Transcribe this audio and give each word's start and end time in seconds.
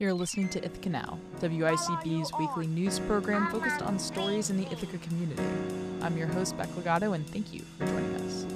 You're 0.00 0.14
listening 0.14 0.48
to 0.48 0.64
Ithaca 0.64 0.88
Now, 0.88 1.18
WICB's 1.40 2.32
weekly 2.38 2.66
news 2.66 2.98
program 3.00 3.50
focused 3.50 3.82
on 3.82 3.98
stories 3.98 4.48
in 4.48 4.56
the 4.56 4.64
Ithaca 4.72 4.96
community. 4.96 5.42
I'm 6.00 6.16
your 6.16 6.26
host, 6.26 6.56
Beck 6.56 6.74
Legato, 6.74 7.12
and 7.12 7.26
thank 7.26 7.52
you 7.52 7.60
for 7.76 7.84
joining 7.84 8.14
us. 8.14 8.46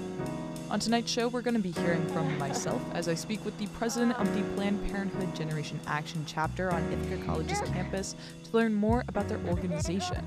On 0.70 0.80
tonight's 0.80 1.12
show, 1.12 1.28
we're 1.28 1.42
going 1.42 1.52
to 1.52 1.60
be 1.60 1.72
hearing 1.72 2.06
from 2.06 2.38
myself 2.38 2.80
as 2.94 3.08
I 3.08 3.14
speak 3.14 3.44
with 3.44 3.58
the 3.58 3.66
president 3.78 4.18
of 4.18 4.34
the 4.34 4.42
Planned 4.54 4.88
Parenthood 4.88 5.36
Generation 5.36 5.78
Action 5.86 6.24
chapter 6.26 6.72
on 6.72 6.82
Ithaca 6.90 7.22
College's 7.26 7.60
campus 7.60 8.16
to 8.44 8.56
learn 8.56 8.72
more 8.72 9.04
about 9.08 9.28
their 9.28 9.40
organization. 9.46 10.26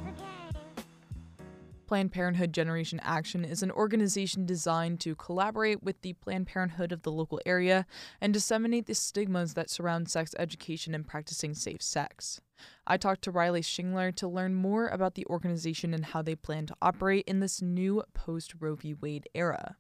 Planned 1.87 2.11
Parenthood 2.11 2.53
Generation 2.53 2.99
Action 3.01 3.45
is 3.45 3.63
an 3.63 3.71
organization 3.71 4.45
designed 4.45 4.99
to 4.99 5.15
collaborate 5.15 5.81
with 5.81 6.01
the 6.01 6.13
Planned 6.13 6.47
Parenthood 6.47 6.91
of 6.91 7.03
the 7.03 7.11
local 7.11 7.39
area 7.45 7.85
and 8.19 8.33
disseminate 8.33 8.87
the 8.87 8.93
stigmas 8.93 9.53
that 9.53 9.69
surround 9.69 10.09
sex 10.09 10.35
education 10.37 10.93
and 10.93 11.07
practicing 11.07 11.53
safe 11.53 11.81
sex. 11.81 12.41
I 12.85 12.97
talked 12.97 13.23
to 13.23 13.31
Riley 13.31 13.61
Shingler 13.61 14.13
to 14.17 14.27
learn 14.27 14.53
more 14.53 14.87
about 14.87 15.15
the 15.15 15.25
organization 15.27 15.93
and 15.93 16.05
how 16.05 16.21
they 16.21 16.35
plan 16.35 16.65
to 16.65 16.75
operate 16.81 17.23
in 17.25 17.39
this 17.39 17.61
new 17.61 18.03
post 18.13 18.55
Roe 18.59 18.75
v. 18.75 18.93
Wade 18.93 19.29
era. 19.33 19.77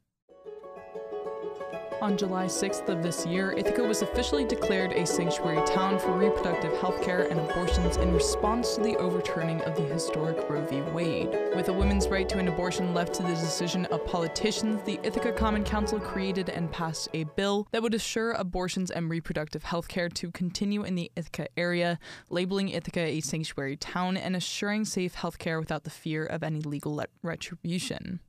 On 1.99 2.15
July 2.15 2.45
6th 2.45 2.87
of 2.89 3.01
this 3.01 3.25
year, 3.25 3.53
Ithaca 3.53 3.83
was 3.83 4.03
officially 4.03 4.45
declared 4.45 4.91
a 4.91 5.03
sanctuary 5.03 5.65
town 5.65 5.97
for 5.97 6.11
reproductive 6.11 6.71
health 6.77 7.01
care 7.01 7.23
and 7.23 7.39
abortions 7.39 7.97
in 7.97 8.13
response 8.13 8.75
to 8.75 8.81
the 8.81 8.95
overturning 8.97 9.61
of 9.61 9.75
the 9.75 9.81
historic 9.81 10.47
Roe 10.47 10.63
v. 10.63 10.81
Wade. 10.81 11.29
With 11.55 11.69
a 11.69 11.73
woman's 11.73 12.07
right 12.07 12.29
to 12.29 12.37
an 12.37 12.49
abortion 12.49 12.93
left 12.93 13.15
to 13.15 13.23
the 13.23 13.29
decision 13.29 13.87
of 13.87 14.05
politicians, 14.05 14.83
the 14.83 14.99
Ithaca 15.01 15.31
Common 15.31 15.63
Council 15.63 15.99
created 15.99 16.49
and 16.49 16.71
passed 16.71 17.09
a 17.15 17.23
bill 17.23 17.67
that 17.71 17.81
would 17.81 17.95
assure 17.95 18.33
abortions 18.33 18.91
and 18.91 19.09
reproductive 19.09 19.63
health 19.63 19.87
care 19.87 20.07
to 20.07 20.29
continue 20.29 20.83
in 20.83 20.93
the 20.93 21.11
Ithaca 21.15 21.47
area, 21.57 21.97
labeling 22.29 22.69
Ithaca 22.69 23.01
a 23.01 23.21
sanctuary 23.21 23.75
town 23.75 24.17
and 24.17 24.35
assuring 24.35 24.85
safe 24.85 25.15
health 25.15 25.39
care 25.39 25.59
without 25.59 25.83
the 25.83 25.89
fear 25.89 26.27
of 26.27 26.43
any 26.43 26.61
legal 26.61 27.03
retribution. 27.23 28.19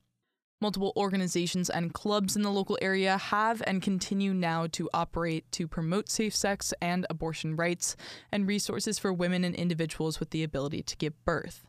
Multiple 0.61 0.93
organizations 0.97 1.71
and 1.71 1.95
clubs 1.95 2.35
in 2.35 2.43
the 2.43 2.51
local 2.51 2.77
area 2.83 3.17
have 3.17 3.63
and 3.65 3.81
continue 3.81 4.35
now 4.35 4.67
to 4.73 4.91
operate 4.93 5.51
to 5.53 5.69
promote 5.69 6.09
safe 6.09 6.35
sex 6.35 6.75
and 6.83 7.07
abortion 7.09 7.55
rights 7.55 7.95
and 8.33 8.49
resources 8.49 8.99
for 8.99 9.13
women 9.13 9.45
and 9.45 9.55
individuals 9.55 10.19
with 10.19 10.31
the 10.31 10.43
ability 10.43 10.83
to 10.83 10.97
give 10.97 11.25
birth. 11.25 11.65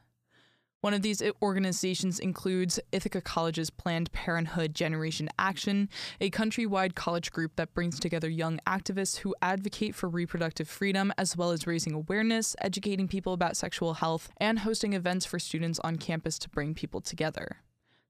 One 0.81 0.95
of 0.95 1.03
these 1.03 1.21
organizations 1.41 2.19
includes 2.19 2.79
Ithaca 2.91 3.21
College's 3.21 3.69
Planned 3.69 4.11
Parenthood 4.11 4.73
Generation 4.73 5.29
Action, 5.37 5.87
a 6.19 6.31
countrywide 6.31 6.95
college 6.95 7.31
group 7.31 7.57
that 7.57 7.73
brings 7.75 7.99
together 7.99 8.29
young 8.29 8.59
activists 8.65 9.17
who 9.17 9.35
advocate 9.41 9.93
for 9.93 10.07
reproductive 10.07 10.69
freedom, 10.69 11.11
as 11.17 11.37
well 11.37 11.51
as 11.51 11.67
raising 11.67 11.93
awareness, 11.93 12.55
educating 12.61 13.09
people 13.09 13.33
about 13.33 13.57
sexual 13.57 13.95
health, 13.95 14.31
and 14.37 14.59
hosting 14.59 14.93
events 14.93 15.25
for 15.25 15.37
students 15.37 15.79
on 15.83 15.97
campus 15.97 16.39
to 16.39 16.49
bring 16.49 16.73
people 16.73 17.01
together. 17.01 17.57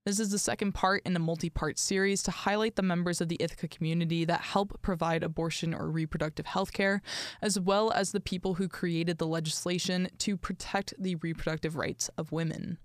This 0.09 0.19
is 0.19 0.31
the 0.31 0.39
second 0.39 0.71
part 0.71 1.03
in 1.05 1.15
a 1.15 1.19
multi 1.19 1.51
part 1.51 1.77
series 1.77 2.23
to 2.23 2.31
highlight 2.31 2.75
the 2.75 2.81
members 2.81 3.21
of 3.21 3.27
the 3.27 3.37
Ithaca 3.39 3.67
community 3.67 4.25
that 4.25 4.41
help 4.41 4.81
provide 4.81 5.21
abortion 5.21 5.71
or 5.71 5.87
reproductive 5.91 6.47
health 6.47 6.73
care, 6.73 7.03
as 7.43 7.59
well 7.59 7.91
as 7.91 8.11
the 8.11 8.19
people 8.19 8.55
who 8.55 8.67
created 8.67 9.19
the 9.19 9.27
legislation 9.27 10.09
to 10.17 10.35
protect 10.35 10.95
the 10.97 11.13
reproductive 11.17 11.75
rights 11.75 12.09
of 12.17 12.31
women. 12.31 12.79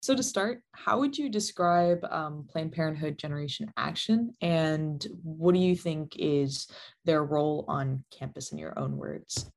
So, 0.00 0.16
to 0.16 0.22
start, 0.22 0.62
how 0.72 0.98
would 0.98 1.18
you 1.18 1.28
describe 1.28 2.02
um, 2.10 2.46
Planned 2.50 2.72
Parenthood 2.72 3.18
Generation 3.18 3.70
Action, 3.76 4.32
and 4.40 5.06
what 5.22 5.52
do 5.52 5.60
you 5.60 5.76
think 5.76 6.14
is 6.18 6.68
their 7.04 7.22
role 7.22 7.66
on 7.68 8.02
campus 8.10 8.50
in 8.50 8.56
your 8.56 8.78
own 8.78 8.96
words? 8.96 9.50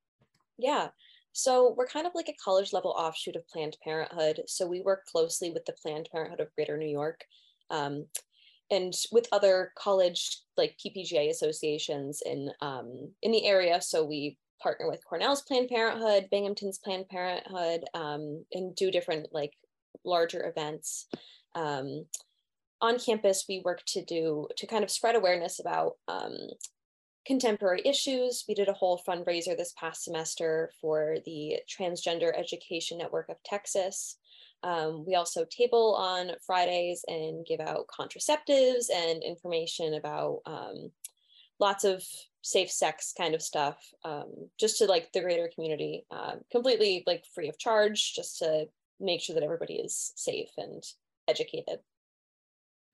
Yeah, 0.57 0.89
so 1.33 1.73
we're 1.77 1.87
kind 1.87 2.07
of 2.07 2.13
like 2.15 2.29
a 2.29 2.43
college 2.43 2.73
level 2.73 2.91
offshoot 2.91 3.35
of 3.35 3.47
Planned 3.47 3.77
Parenthood. 3.83 4.41
So 4.47 4.67
we 4.67 4.81
work 4.81 5.05
closely 5.05 5.51
with 5.51 5.65
the 5.65 5.75
Planned 5.81 6.09
Parenthood 6.11 6.39
of 6.39 6.53
Greater 6.55 6.77
New 6.77 6.89
York 6.89 7.23
um, 7.69 8.05
and 8.71 8.93
with 9.11 9.27
other 9.31 9.71
college 9.77 10.41
like 10.57 10.77
PPGA 10.83 11.29
associations 11.29 12.21
in 12.25 12.49
um, 12.61 13.11
in 13.21 13.31
the 13.31 13.45
area. 13.45 13.81
So 13.81 14.05
we 14.05 14.37
partner 14.61 14.89
with 14.89 15.03
Cornell's 15.05 15.41
Planned 15.41 15.69
Parenthood, 15.69 16.27
Binghamton's 16.29 16.79
Planned 16.79 17.07
Parenthood, 17.09 17.85
um, 17.93 18.43
and 18.51 18.75
do 18.75 18.91
different 18.91 19.27
like 19.31 19.53
larger 20.03 20.45
events. 20.45 21.07
Um, 21.55 22.05
on 22.81 22.99
campus, 22.99 23.45
we 23.47 23.61
work 23.63 23.81
to 23.87 24.03
do 24.03 24.47
to 24.57 24.67
kind 24.67 24.83
of 24.83 24.91
spread 24.91 25.15
awareness 25.15 25.59
about 25.59 25.93
um, 26.07 26.35
contemporary 27.29 27.83
issues. 27.85 28.43
We 28.47 28.55
did 28.55 28.69
a 28.69 28.73
whole 28.73 28.99
fundraiser 29.07 29.55
this 29.55 29.71
past 29.77 30.03
semester 30.03 30.71
for 30.81 31.17
the 31.27 31.59
Transgender 31.69 32.35
Education 32.35 32.97
Network 32.97 33.29
of 33.29 33.37
Texas. 33.45 34.17
Um, 34.63 35.05
we 35.05 35.13
also 35.13 35.45
table 35.45 35.93
on 35.93 36.31
Fridays 36.43 37.05
and 37.07 37.45
give 37.45 37.59
out 37.59 37.85
contraceptives 37.87 38.87
and 38.91 39.21
information 39.21 39.93
about 39.93 40.39
um, 40.47 40.91
lots 41.59 41.83
of 41.83 42.03
safe 42.41 42.71
sex 42.71 43.13
kind 43.15 43.35
of 43.35 43.43
stuff, 43.43 43.77
um, 44.03 44.49
just 44.59 44.79
to 44.79 44.85
like 44.85 45.11
the 45.13 45.21
greater 45.21 45.51
community, 45.53 46.07
uh, 46.09 46.37
completely 46.51 47.03
like 47.05 47.25
free 47.35 47.47
of 47.47 47.59
charge, 47.59 48.15
just 48.15 48.39
to 48.39 48.65
make 48.99 49.21
sure 49.21 49.35
that 49.35 49.43
everybody 49.43 49.75
is 49.75 50.13
safe 50.15 50.49
and 50.57 50.83
educated. 51.27 51.77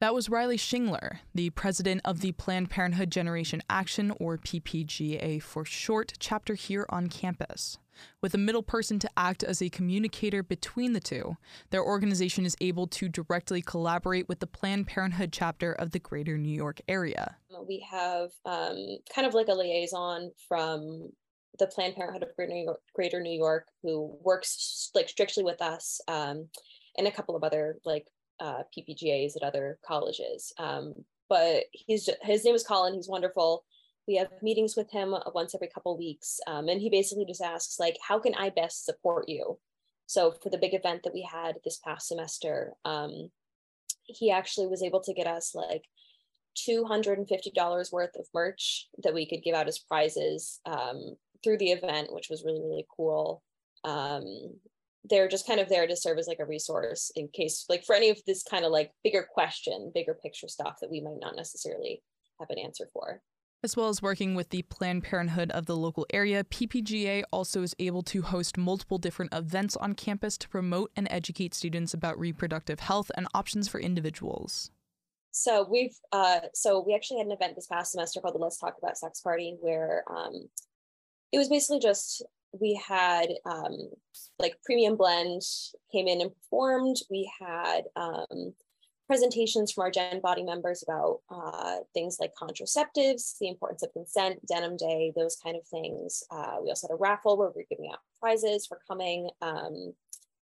That 0.05 0.13
was 0.13 0.29
Riley 0.29 0.57
Shingler, 0.57 1.17
the 1.33 1.49
president 1.49 2.01
of 2.05 2.21
the 2.21 2.31
Planned 2.33 2.69
Parenthood 2.69 3.09
Generation 3.09 3.63
Action, 3.71 4.13
or 4.19 4.37
PPGA 4.37 5.41
for 5.41 5.65
short, 5.65 6.13
chapter 6.19 6.53
here 6.53 6.85
on 6.89 7.09
campus. 7.09 7.79
With 8.21 8.35
a 8.35 8.37
middle 8.37 8.61
person 8.61 8.99
to 8.99 9.09
act 9.17 9.43
as 9.43 9.63
a 9.63 9.69
communicator 9.71 10.43
between 10.43 10.93
the 10.93 10.99
two, 10.99 11.37
their 11.71 11.83
organization 11.83 12.45
is 12.45 12.55
able 12.61 12.85
to 12.85 13.09
directly 13.09 13.63
collaborate 13.63 14.29
with 14.29 14.41
the 14.41 14.45
Planned 14.45 14.85
Parenthood 14.85 15.33
chapter 15.33 15.73
of 15.73 15.89
the 15.89 15.97
greater 15.97 16.37
New 16.37 16.55
York 16.55 16.81
area. 16.87 17.37
We 17.67 17.83
have 17.89 18.29
um, 18.45 18.99
kind 19.11 19.25
of 19.25 19.33
like 19.33 19.47
a 19.47 19.55
liaison 19.55 20.33
from 20.47 21.13
the 21.57 21.65
Planned 21.65 21.95
Parenthood 21.95 22.21
of 22.21 22.35
Greater 22.35 22.53
New 22.53 22.63
York, 22.63 22.81
greater 22.93 23.21
New 23.21 23.35
York 23.35 23.69
who 23.81 24.19
works 24.21 24.91
like 24.93 25.09
strictly 25.09 25.43
with 25.43 25.63
us 25.63 25.99
um, 26.07 26.49
and 26.95 27.07
a 27.07 27.11
couple 27.11 27.35
of 27.35 27.43
other 27.43 27.79
like 27.85 28.05
uh, 28.39 28.63
PPGAs 28.75 29.35
at 29.35 29.43
other 29.43 29.79
colleges. 29.85 30.53
Um, 30.57 30.93
but 31.29 31.63
he's 31.71 32.09
his 32.21 32.45
name 32.45 32.55
is 32.55 32.63
Colin. 32.63 32.93
He's 32.93 33.09
wonderful. 33.09 33.63
We 34.07 34.15
have 34.17 34.29
meetings 34.41 34.75
with 34.75 34.91
him 34.91 35.15
once 35.33 35.55
every 35.55 35.69
couple 35.73 35.97
weeks, 35.97 36.39
um, 36.45 36.67
and 36.67 36.79
he 36.79 36.89
basically 36.89 37.25
just 37.25 37.41
asks 37.41 37.79
like, 37.79 37.97
"How 38.07 38.19
can 38.19 38.35
I 38.35 38.49
best 38.51 38.85
support 38.85 39.27
you?" 39.27 39.57
So 40.07 40.31
for 40.31 40.49
the 40.49 40.57
big 40.57 40.73
event 40.73 41.03
that 41.03 41.13
we 41.13 41.23
had 41.23 41.55
this 41.63 41.77
past 41.77 42.07
semester, 42.07 42.73
um, 42.85 43.31
he 44.03 44.29
actually 44.29 44.67
was 44.67 44.83
able 44.83 45.01
to 45.01 45.13
get 45.13 45.27
us 45.27 45.55
like 45.55 45.85
$250 46.55 47.91
worth 47.91 48.15
of 48.15 48.27
merch 48.33 48.87
that 49.03 49.13
we 49.13 49.25
could 49.25 49.43
give 49.43 49.55
out 49.55 49.67
as 49.67 49.79
prizes 49.79 50.59
um, 50.65 51.15
through 51.43 51.57
the 51.57 51.71
event, 51.71 52.13
which 52.13 52.29
was 52.29 52.43
really, 52.43 52.61
really 52.61 52.85
cool. 52.95 53.41
Um, 53.83 54.53
they're 55.09 55.27
just 55.27 55.47
kind 55.47 55.59
of 55.59 55.69
there 55.69 55.87
to 55.87 55.95
serve 55.95 56.17
as 56.17 56.27
like 56.27 56.39
a 56.39 56.45
resource 56.45 57.11
in 57.15 57.27
case 57.29 57.65
like 57.69 57.83
for 57.83 57.95
any 57.95 58.09
of 58.09 58.19
this 58.25 58.43
kind 58.43 58.65
of 58.65 58.71
like 58.71 58.91
bigger 59.03 59.27
question 59.33 59.91
bigger 59.93 60.13
picture 60.13 60.47
stuff 60.47 60.77
that 60.81 60.91
we 60.91 61.01
might 61.01 61.19
not 61.19 61.35
necessarily 61.35 62.01
have 62.39 62.49
an 62.49 62.59
answer 62.59 62.87
for 62.93 63.21
as 63.63 63.75
well 63.75 63.89
as 63.89 63.99
working 63.99 64.35
with 64.35 64.49
the 64.49 64.61
Planned 64.61 65.03
Parenthood 65.03 65.49
of 65.49 65.65
the 65.65 65.75
local 65.75 66.05
area, 66.13 66.43
PPGA 66.43 67.23
also 67.31 67.63
is 67.63 67.75
able 67.79 68.03
to 68.03 68.21
host 68.21 68.57
multiple 68.59 68.99
different 68.99 69.33
events 69.33 69.75
on 69.75 69.95
campus 69.95 70.37
to 70.37 70.49
promote 70.49 70.91
and 70.95 71.07
educate 71.09 71.55
students 71.55 71.91
about 71.91 72.19
reproductive 72.19 72.81
health 72.81 73.09
and 73.17 73.27
options 73.33 73.67
for 73.67 73.79
individuals. 73.79 74.69
So 75.31 75.67
we've 75.67 75.95
uh, 76.11 76.41
so 76.53 76.83
we 76.85 76.93
actually 76.93 77.17
had 77.17 77.25
an 77.25 77.31
event 77.33 77.55
this 77.55 77.65
past 77.65 77.93
semester 77.93 78.21
called 78.21 78.35
the 78.35 78.39
Let's 78.39 78.59
Talk 78.59 78.75
About 78.77 78.99
Sex 78.99 79.21
Party, 79.21 79.57
where 79.59 80.03
um, 80.09 80.47
it 81.31 81.39
was 81.39 81.49
basically 81.49 81.79
just 81.79 82.23
we 82.59 82.79
had 82.87 83.27
um, 83.45 83.89
like 84.39 84.57
premium 84.63 84.95
blend 84.95 85.41
came 85.91 86.07
in 86.07 86.21
and 86.21 86.31
performed. 86.33 86.97
We 87.09 87.31
had 87.39 87.83
um, 87.95 88.53
presentations 89.07 89.71
from 89.71 89.83
our 89.83 89.91
Gen 89.91 90.19
Body 90.21 90.43
members 90.43 90.83
about 90.83 91.19
uh, 91.29 91.77
things 91.93 92.17
like 92.19 92.33
contraceptives, 92.41 93.37
the 93.39 93.47
importance 93.47 93.83
of 93.83 93.93
consent, 93.93 94.45
denim 94.47 94.77
day, 94.77 95.13
those 95.15 95.35
kind 95.35 95.55
of 95.55 95.67
things. 95.67 96.23
Uh, 96.31 96.57
we 96.61 96.69
also 96.69 96.87
had 96.87 96.93
a 96.93 96.97
raffle 96.97 97.37
where 97.37 97.49
we 97.49 97.61
were 97.61 97.67
giving 97.69 97.89
out 97.91 97.99
prizes 98.19 98.65
for 98.65 98.79
coming. 98.87 99.29
Um, 99.41 99.93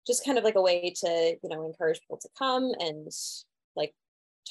just 0.06 0.24
kind 0.24 0.38
of 0.38 0.44
like 0.44 0.56
a 0.56 0.62
way 0.62 0.94
to, 0.95 1.36
you 1.41 1.50
know, 1.50 1.65
encourage 1.65 2.00
people 2.01 2.18
to 2.18 2.30
come 2.38 2.71
and 2.80 3.12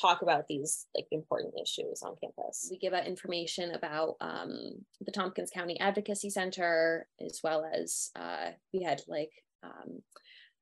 talk 0.00 0.22
about 0.22 0.46
these 0.48 0.86
like 0.94 1.06
important 1.10 1.54
issues 1.60 2.02
on 2.02 2.16
campus. 2.20 2.68
We 2.70 2.78
give 2.78 2.92
out 2.92 3.06
information 3.06 3.72
about 3.72 4.16
um, 4.20 4.84
the 5.00 5.12
Tompkins 5.12 5.50
County 5.50 5.78
Advocacy 5.80 6.30
Center, 6.30 7.06
as 7.24 7.40
well 7.42 7.64
as 7.72 8.10
uh, 8.16 8.50
we 8.72 8.82
had 8.82 9.02
like 9.08 9.30
um, 9.62 10.02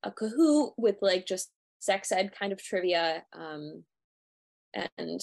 a 0.02 0.10
Kahoot 0.10 0.72
with 0.76 0.96
like 1.00 1.26
just 1.26 1.50
sex 1.78 2.12
ed 2.12 2.32
kind 2.38 2.52
of 2.52 2.62
trivia 2.62 3.24
um, 3.32 3.84
and 4.96 5.20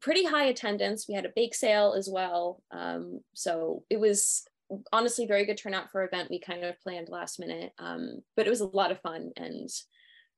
pretty 0.00 0.24
high 0.24 0.44
attendance. 0.44 1.06
We 1.08 1.14
had 1.14 1.24
a 1.24 1.32
bake 1.34 1.54
sale 1.54 1.94
as 1.96 2.08
well. 2.10 2.62
Um, 2.70 3.20
so 3.34 3.84
it 3.90 3.98
was 3.98 4.44
honestly 4.92 5.26
very 5.26 5.44
good 5.44 5.58
turnout 5.58 5.90
for 5.90 6.04
event 6.04 6.30
we 6.30 6.40
kind 6.40 6.64
of 6.64 6.80
planned 6.80 7.08
last 7.08 7.38
minute. 7.38 7.72
Um, 7.78 8.22
but 8.36 8.46
it 8.46 8.50
was 8.50 8.60
a 8.60 8.66
lot 8.66 8.90
of 8.90 9.00
fun 9.00 9.30
and 9.36 9.68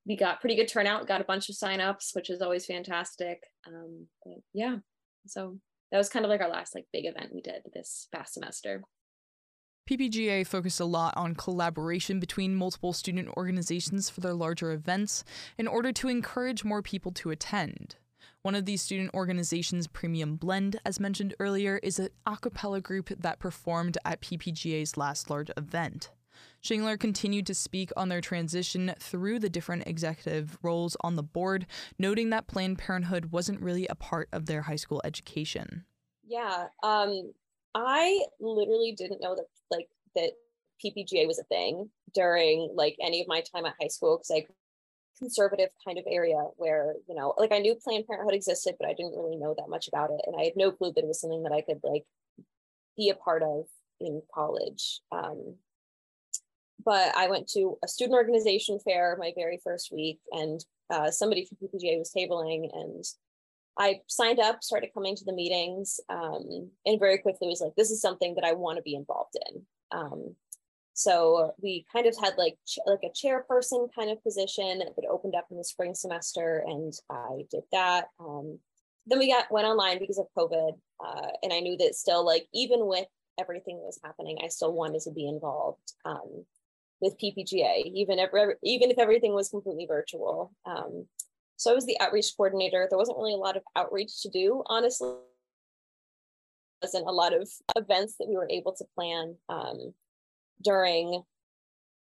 we 0.07 0.17
got 0.17 0.41
pretty 0.41 0.57
good 0.57 0.69
turnout, 0.69 1.09
got 1.09 1.21
a 1.21 1.25
bunch 1.25 1.49
of 1.49 1.57
signups, 1.57 2.15
which 2.15 2.31
is 2.31 2.41
always 2.41 2.65
fantastic. 2.65 3.43
Um, 3.67 4.07
yeah, 4.55 4.77
so 5.27 5.59
that 5.91 5.99
was 5.99 6.09
kind 6.09 6.25
of 6.25 6.31
like 6.31 6.41
our 6.41 6.49
last 6.49 6.75
like 6.75 6.87
big 6.93 7.07
event 7.07 7.35
we 7.35 7.41
did 7.41 7.63
this 7.75 8.09
past 8.13 8.35
semester. 8.35 8.83
PPGA 9.89 10.45
focused 10.45 10.81
a 10.81 10.85
lot 10.85 11.17
on 11.17 11.37
collaboration 11.37 12.19
between 12.19 12.57
multiple 12.57 12.93
student 12.93 13.29
organizations 13.37 14.11
for 14.11 14.21
their 14.21 14.35
larger 14.35 14.73
events 14.73 15.23
in 15.59 15.69
order 15.69 15.93
to 15.93 16.09
encourage 16.09 16.65
more 16.65 16.83
people 16.83 17.13
to 17.13 17.31
attend. 17.31 17.97
One 18.43 18.57
of 18.57 18.65
these 18.65 18.83
student 18.83 19.15
organizations, 19.15 19.87
Premium 19.87 20.37
Blend, 20.37 20.81
as 20.85 20.99
mentioned 21.01 21.35
earlier, 21.39 21.79
is 21.83 21.99
an 21.99 22.09
a 22.27 22.37
cappella 22.37 22.81
group 22.81 23.11
that 23.19 23.39
performed 23.39 23.99
at 24.05 24.21
PPGA's 24.21 24.97
last 24.97 25.31
large 25.31 25.51
event. 25.57 26.11
Shingler 26.63 26.99
continued 26.99 27.47
to 27.47 27.55
speak 27.55 27.91
on 27.97 28.09
their 28.09 28.21
transition 28.21 28.95
through 28.99 29.39
the 29.39 29.49
different 29.49 29.87
executive 29.87 30.59
roles 30.63 30.97
on 31.01 31.17
the 31.17 31.23
board, 31.23 31.67
noting 31.99 32.31
that 32.31 32.47
Planned 32.47 32.79
Parenthood 32.79 33.33
wasn't 33.33 33.61
really 33.61 33.87
a 33.89 33.95
part 33.95 34.29
of 34.33 34.47
their 34.47 34.63
high 34.63 34.77
school 34.77 35.01
education. 35.05 35.85
Yeah, 36.27 36.67
um, 36.83 37.33
I 37.75 38.25
literally 38.41 38.93
didn't 38.97 39.21
know 39.21 39.35
that 39.37 39.47
like 39.71 39.89
that 40.15 40.33
PPGA 40.85 41.27
was 41.27 41.39
a 41.39 41.45
thing 41.45 41.91
during 42.15 42.71
like 42.75 42.97
any 43.01 43.21
of 43.21 43.29
my 43.29 43.43
time 43.43 43.67
at 43.67 43.75
high 43.81 43.89
school 43.89 44.17
because 44.17 44.31
I 44.31 44.47
conservative 45.19 45.71
kind 45.87 45.99
of 45.99 46.05
area 46.07 46.37
where 46.57 46.95
you 47.09 47.15
know 47.15 47.33
like 47.39 47.51
I 47.53 47.59
knew 47.59 47.75
Planned 47.75 48.07
Parenthood 48.07 48.35
existed 48.35 48.75
but 48.79 48.87
I 48.87 48.93
didn't 48.93 49.17
really 49.17 49.37
know 49.37 49.55
that 49.57 49.71
much 49.71 49.89
about 49.89 50.11
it 50.11 50.21
and 50.27 50.37
I 50.39 50.45
had 50.45 50.53
no 50.57 50.71
clue 50.71 50.93
that 50.95 51.05
it 51.05 51.07
was 51.07 51.21
something 51.21 51.43
that 51.45 51.53
I 51.53 51.63
could 51.63 51.81
like 51.83 52.05
be 52.97 53.11
a 53.11 53.15
part 53.15 53.43
of 53.43 53.65
in 54.01 54.23
college. 54.33 55.01
Um, 55.13 55.57
but 56.85 57.17
I 57.17 57.29
went 57.29 57.49
to 57.51 57.79
a 57.85 57.89
student 57.89 58.17
organization 58.17 58.79
fair 58.79 59.17
my 59.19 59.33
very 59.37 59.59
first 59.63 59.91
week 59.93 60.21
and 60.33 60.65
uh, 60.91 61.11
somebody 61.11 61.47
from 61.47 61.59
PPGA 61.59 61.99
was 61.99 62.13
tabling 62.17 62.69
and 62.73 63.05
I 63.79 64.01
signed 64.07 64.41
up, 64.41 64.63
started 64.63 64.95
coming 64.95 65.17
to 65.17 65.25
the 65.25 65.35
meetings, 65.35 66.01
um, 66.09 66.71
and 66.87 66.99
very 66.99 67.19
quickly 67.19 67.49
was 67.49 67.61
like, 67.61 67.75
this 67.77 67.91
is 67.91 68.01
something 68.01 68.35
that 68.35 68.45
I 68.45 68.53
want 68.53 68.77
to 68.77 68.83
be 68.83 68.95
involved 68.95 69.37
in. 69.51 69.63
Um, 69.93 70.35
so 70.95 71.53
we 71.61 71.85
kind 71.93 72.07
of 72.07 72.17
had 72.19 72.39
like 72.39 72.57
ch- 72.67 72.79
like 72.87 73.01
a 73.05 73.11
chairperson 73.11 73.89
kind 73.95 74.11
of 74.11 74.23
position 74.23 74.79
that 74.79 75.05
opened 75.11 75.35
up 75.35 75.47
in 75.51 75.59
the 75.59 75.65
spring 75.65 75.95
semester, 75.95 76.65
and 76.67 76.95
I 77.11 77.45
did 77.51 77.65
that. 77.73 78.07
Um, 78.19 78.59
then 79.07 79.19
we 79.19 79.31
got 79.31 79.53
went 79.53 79.67
online 79.67 79.99
because 79.99 80.19
of 80.19 80.27
COVID, 80.37 80.73
uh, 81.05 81.29
and 81.43 81.53
I 81.53 81.61
knew 81.61 81.77
that 81.77 81.97
still 81.97 82.25
like 82.25 82.49
even 82.55 82.87
with 82.87 83.07
everything 83.39 83.77
that 83.77 83.85
was 83.85 84.01
happening, 84.03 84.39
I 84.43 84.49
still 84.49 84.73
wanted 84.73 85.03
to 85.03 85.11
be 85.11 85.29
involved 85.29 85.93
um, 86.07 86.47
with 87.01 87.19
PPGA, 87.19 87.85
even 87.85 88.19
if 88.19 88.31
even 88.63 88.91
if 88.91 88.99
everything 88.99 89.35
was 89.35 89.51
completely 89.51 89.87
virtual. 89.87 90.53
Um, 90.65 91.07
so 91.57 91.71
I 91.71 91.75
was 91.75 91.87
the 91.87 91.99
outreach 92.01 92.33
coordinator. 92.37 92.87
There 92.89 92.99
wasn't 92.99 93.19
really 93.19 93.35
a 93.35 93.39
lot 93.39 93.57
of 93.57 93.63
outreach 93.75 94.23
to 94.23 94.31
do, 94.31 94.63
honestly. 94.67 95.09
There 95.09 96.89
wasn't 96.89 97.07
a 97.07 97.13
lot 97.13 97.35
of 97.35 97.49
events 97.77 98.17
that 98.19 98.29
we 98.29 98.37
were 98.37 98.49
able 98.51 98.73
to 98.75 98.85
plan 98.95 99.37
um, 99.49 99.95
during 100.63 101.23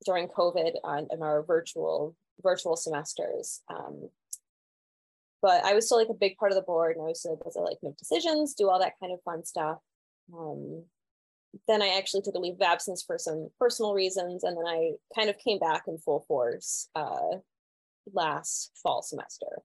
during 0.05 0.29
COVID 0.29 0.73
on, 0.83 1.09
our 1.21 1.43
virtual 1.43 2.17
virtual 2.43 2.77
semesters. 2.77 3.61
Um, 3.69 4.09
but 5.41 5.65
I 5.65 5.75
was 5.75 5.87
still 5.87 5.99
like 5.99 6.09
a 6.09 6.15
big 6.15 6.37
part 6.37 6.53
of 6.53 6.56
the 6.56 6.62
board, 6.62 6.97
and 6.97 7.05
I 7.05 7.09
was 7.09 7.21
still 7.21 7.39
able 7.41 7.50
to 7.53 7.61
like 7.61 7.79
make 7.83 7.97
decisions, 7.97 8.55
do 8.55 8.69
all 8.69 8.79
that 8.79 8.94
kind 9.00 9.12
of 9.12 9.23
fun 9.23 9.44
stuff. 9.44 9.79
Um, 10.33 10.85
then 11.69 11.83
I 11.83 11.97
actually 11.99 12.23
took 12.23 12.35
a 12.35 12.39
leave 12.39 12.55
of 12.55 12.63
absence 12.63 13.03
for 13.03 13.19
some 13.19 13.51
personal 13.59 13.95
reasons, 13.95 14.45
and 14.45 14.57
then 14.57 14.67
I 14.67 14.93
kind 15.15 15.29
of 15.29 15.39
came 15.39 15.59
back 15.59 15.85
in 15.87 15.99
full 15.99 16.25
force 16.27 16.89
uh, 16.95 17.37
last 18.13 18.73
fall 18.83 19.03
semester. 19.03 19.63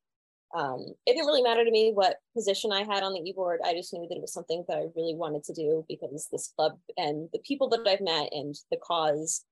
Um, 0.55 0.93
it 1.05 1.13
didn't 1.13 1.25
really 1.25 1.41
matter 1.41 1.65
to 1.65 1.71
me 1.71 1.91
what 1.93 2.17
position 2.33 2.71
I 2.71 2.83
had 2.83 3.03
on 3.03 3.13
the 3.13 3.19
e-board. 3.19 3.59
I 3.65 3.73
just 3.73 3.93
knew 3.93 4.07
that 4.07 4.15
it 4.15 4.21
was 4.21 4.33
something 4.33 4.63
that 4.67 4.77
I 4.77 4.85
really 4.95 5.13
wanted 5.13 5.43
to 5.45 5.53
do 5.53 5.85
because 5.89 6.27
this 6.31 6.53
club 6.55 6.77
and 6.95 7.27
the 7.33 7.39
people 7.39 7.67
that 7.69 7.85
I've 7.85 8.01
met 8.01 8.29
and 8.31 8.55
the 8.71 8.77
cause 8.77 9.43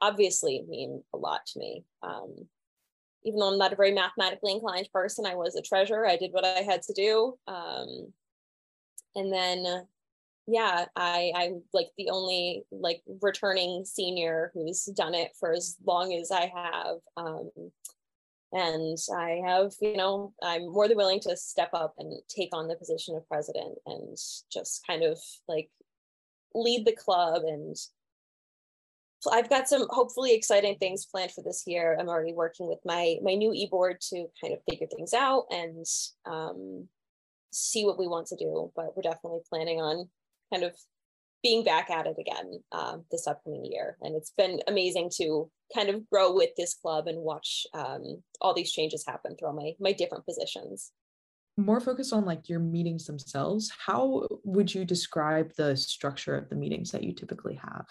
obviously 0.00 0.64
mean 0.68 1.02
a 1.14 1.16
lot 1.16 1.46
to 1.46 1.58
me. 1.58 1.84
Um, 2.02 2.48
even 3.22 3.38
though 3.38 3.52
I'm 3.52 3.58
not 3.58 3.72
a 3.72 3.76
very 3.76 3.92
mathematically 3.92 4.52
inclined 4.52 4.88
person, 4.92 5.26
I 5.26 5.34
was 5.34 5.54
a 5.54 5.62
treasurer. 5.62 6.06
I 6.06 6.16
did 6.16 6.32
what 6.32 6.44
I 6.44 6.62
had 6.62 6.82
to 6.82 6.92
do. 6.94 7.38
Um, 7.46 8.12
and 9.14 9.32
then, 9.32 9.86
yeah, 10.50 10.86
I, 10.96 11.32
I'm 11.34 11.62
like 11.72 11.88
the 11.96 12.10
only 12.10 12.64
like 12.70 13.02
returning 13.22 13.84
senior 13.84 14.50
who's 14.54 14.84
done 14.84 15.14
it 15.14 15.32
for 15.38 15.52
as 15.52 15.76
long 15.86 16.12
as 16.12 16.30
I 16.30 16.52
have. 16.54 16.96
Um, 17.16 17.50
and 18.52 18.98
i 19.16 19.40
have 19.44 19.72
you 19.80 19.96
know 19.96 20.32
i'm 20.42 20.72
more 20.72 20.88
than 20.88 20.96
willing 20.96 21.20
to 21.20 21.36
step 21.36 21.70
up 21.72 21.94
and 21.98 22.20
take 22.28 22.50
on 22.52 22.66
the 22.66 22.74
position 22.74 23.14
of 23.14 23.28
president 23.28 23.78
and 23.86 24.16
just 24.52 24.84
kind 24.86 25.02
of 25.02 25.18
like 25.46 25.70
lead 26.54 26.84
the 26.84 26.92
club 26.92 27.42
and 27.44 27.76
i've 29.32 29.48
got 29.48 29.68
some 29.68 29.86
hopefully 29.90 30.34
exciting 30.34 30.74
things 30.76 31.06
planned 31.06 31.30
for 31.30 31.42
this 31.42 31.64
year 31.66 31.96
i'm 32.00 32.08
already 32.08 32.32
working 32.32 32.66
with 32.66 32.80
my 32.84 33.16
my 33.22 33.34
new 33.34 33.52
e-board 33.52 34.00
to 34.00 34.26
kind 34.40 34.52
of 34.52 34.60
figure 34.68 34.86
things 34.86 35.14
out 35.14 35.44
and 35.50 35.86
um, 36.26 36.88
see 37.52 37.84
what 37.84 37.98
we 37.98 38.08
want 38.08 38.26
to 38.26 38.36
do 38.36 38.72
but 38.74 38.96
we're 38.96 39.02
definitely 39.02 39.40
planning 39.48 39.80
on 39.80 40.08
kind 40.52 40.64
of 40.64 40.74
being 41.42 41.64
back 41.64 41.90
at 41.90 42.06
it 42.06 42.16
again 42.18 42.60
um, 42.72 43.04
this 43.10 43.26
upcoming 43.26 43.64
year. 43.64 43.96
And 44.02 44.14
it's 44.14 44.32
been 44.36 44.60
amazing 44.66 45.10
to 45.16 45.50
kind 45.74 45.88
of 45.88 46.08
grow 46.10 46.34
with 46.34 46.50
this 46.56 46.74
club 46.74 47.06
and 47.06 47.18
watch 47.18 47.66
um, 47.74 48.22
all 48.40 48.54
these 48.54 48.72
changes 48.72 49.04
happen 49.06 49.36
through 49.36 49.54
my 49.54 49.72
my 49.80 49.92
different 49.92 50.26
positions. 50.26 50.92
More 51.56 51.80
focused 51.80 52.12
on 52.12 52.24
like 52.24 52.48
your 52.48 52.60
meetings 52.60 53.06
themselves. 53.06 53.72
How 53.86 54.26
would 54.44 54.74
you 54.74 54.84
describe 54.84 55.52
the 55.56 55.76
structure 55.76 56.36
of 56.36 56.48
the 56.48 56.56
meetings 56.56 56.90
that 56.92 57.02
you 57.02 57.12
typically 57.12 57.54
have? 57.54 57.86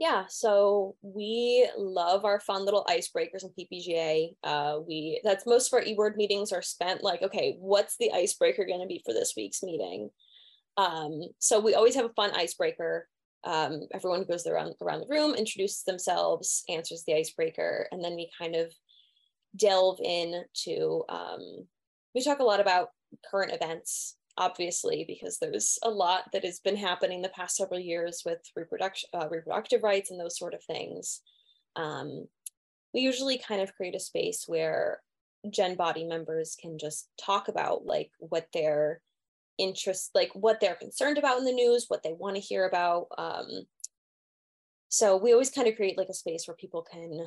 Yeah, 0.00 0.24
so 0.28 0.96
we 1.02 1.68
love 1.76 2.24
our 2.24 2.40
fun 2.40 2.64
little 2.64 2.86
icebreakers 2.88 3.44
in 3.44 3.50
PPGA. 3.50 4.34
Uh, 4.42 4.78
we 4.86 5.20
that's 5.22 5.46
most 5.46 5.68
of 5.68 5.74
our 5.74 5.82
e-board 5.82 6.16
meetings 6.16 6.52
are 6.52 6.62
spent 6.62 7.04
like, 7.04 7.20
okay, 7.22 7.56
what's 7.60 7.98
the 7.98 8.10
icebreaker 8.10 8.64
going 8.64 8.80
to 8.80 8.86
be 8.86 9.02
for 9.04 9.12
this 9.12 9.34
week's 9.36 9.62
meeting? 9.62 10.08
Um, 10.80 11.24
so 11.38 11.60
we 11.60 11.74
always 11.74 11.94
have 11.94 12.06
a 12.06 12.14
fun 12.14 12.30
icebreaker. 12.34 13.06
Um, 13.44 13.82
everyone 13.92 14.24
goes 14.24 14.46
around 14.46 14.74
around 14.80 15.00
the 15.00 15.14
room, 15.14 15.34
introduces 15.34 15.82
themselves, 15.84 16.62
answers 16.70 17.04
the 17.06 17.14
icebreaker, 17.14 17.86
and 17.92 18.02
then 18.02 18.14
we 18.14 18.30
kind 18.38 18.54
of 18.54 18.72
delve 19.56 20.00
into. 20.00 21.02
Um, 21.08 21.66
we 22.14 22.24
talk 22.24 22.38
a 22.38 22.44
lot 22.44 22.60
about 22.60 22.88
current 23.30 23.52
events, 23.52 24.16
obviously, 24.38 25.04
because 25.06 25.38
there's 25.38 25.78
a 25.82 25.90
lot 25.90 26.24
that 26.32 26.44
has 26.44 26.60
been 26.60 26.76
happening 26.76 27.20
the 27.20 27.28
past 27.28 27.56
several 27.56 27.80
years 27.80 28.22
with 28.24 28.38
reproduction, 28.56 29.08
uh, 29.12 29.28
reproductive 29.30 29.82
rights, 29.82 30.10
and 30.10 30.18
those 30.18 30.38
sort 30.38 30.54
of 30.54 30.64
things. 30.64 31.20
Um, 31.76 32.26
we 32.94 33.00
usually 33.00 33.38
kind 33.38 33.60
of 33.60 33.74
create 33.74 33.94
a 33.94 34.00
space 34.00 34.44
where 34.46 35.00
Gen 35.50 35.74
Body 35.76 36.04
members 36.04 36.56
can 36.60 36.78
just 36.78 37.08
talk 37.18 37.48
about 37.48 37.84
like 37.84 38.10
what 38.18 38.48
their 38.52 39.00
interest 39.60 40.10
like 40.14 40.30
what 40.34 40.60
they're 40.60 40.74
concerned 40.74 41.18
about 41.18 41.38
in 41.38 41.44
the 41.44 41.52
news 41.52 41.86
what 41.88 42.02
they 42.02 42.12
want 42.12 42.36
to 42.36 42.40
hear 42.40 42.66
about 42.66 43.06
um, 43.18 43.46
so 44.88 45.16
we 45.16 45.32
always 45.32 45.50
kind 45.50 45.68
of 45.68 45.76
create 45.76 45.98
like 45.98 46.08
a 46.08 46.14
space 46.14 46.46
where 46.46 46.56
people 46.56 46.82
can 46.82 47.26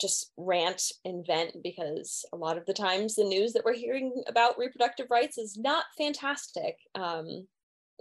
just 0.00 0.32
rant 0.36 0.82
and 1.04 1.24
vent 1.24 1.52
because 1.62 2.24
a 2.32 2.36
lot 2.36 2.58
of 2.58 2.66
the 2.66 2.72
times 2.72 3.14
the 3.14 3.24
news 3.24 3.52
that 3.52 3.64
we're 3.64 3.74
hearing 3.74 4.24
about 4.26 4.58
reproductive 4.58 5.06
rights 5.08 5.38
is 5.38 5.56
not 5.56 5.84
fantastic 5.96 6.76
um, 6.96 7.46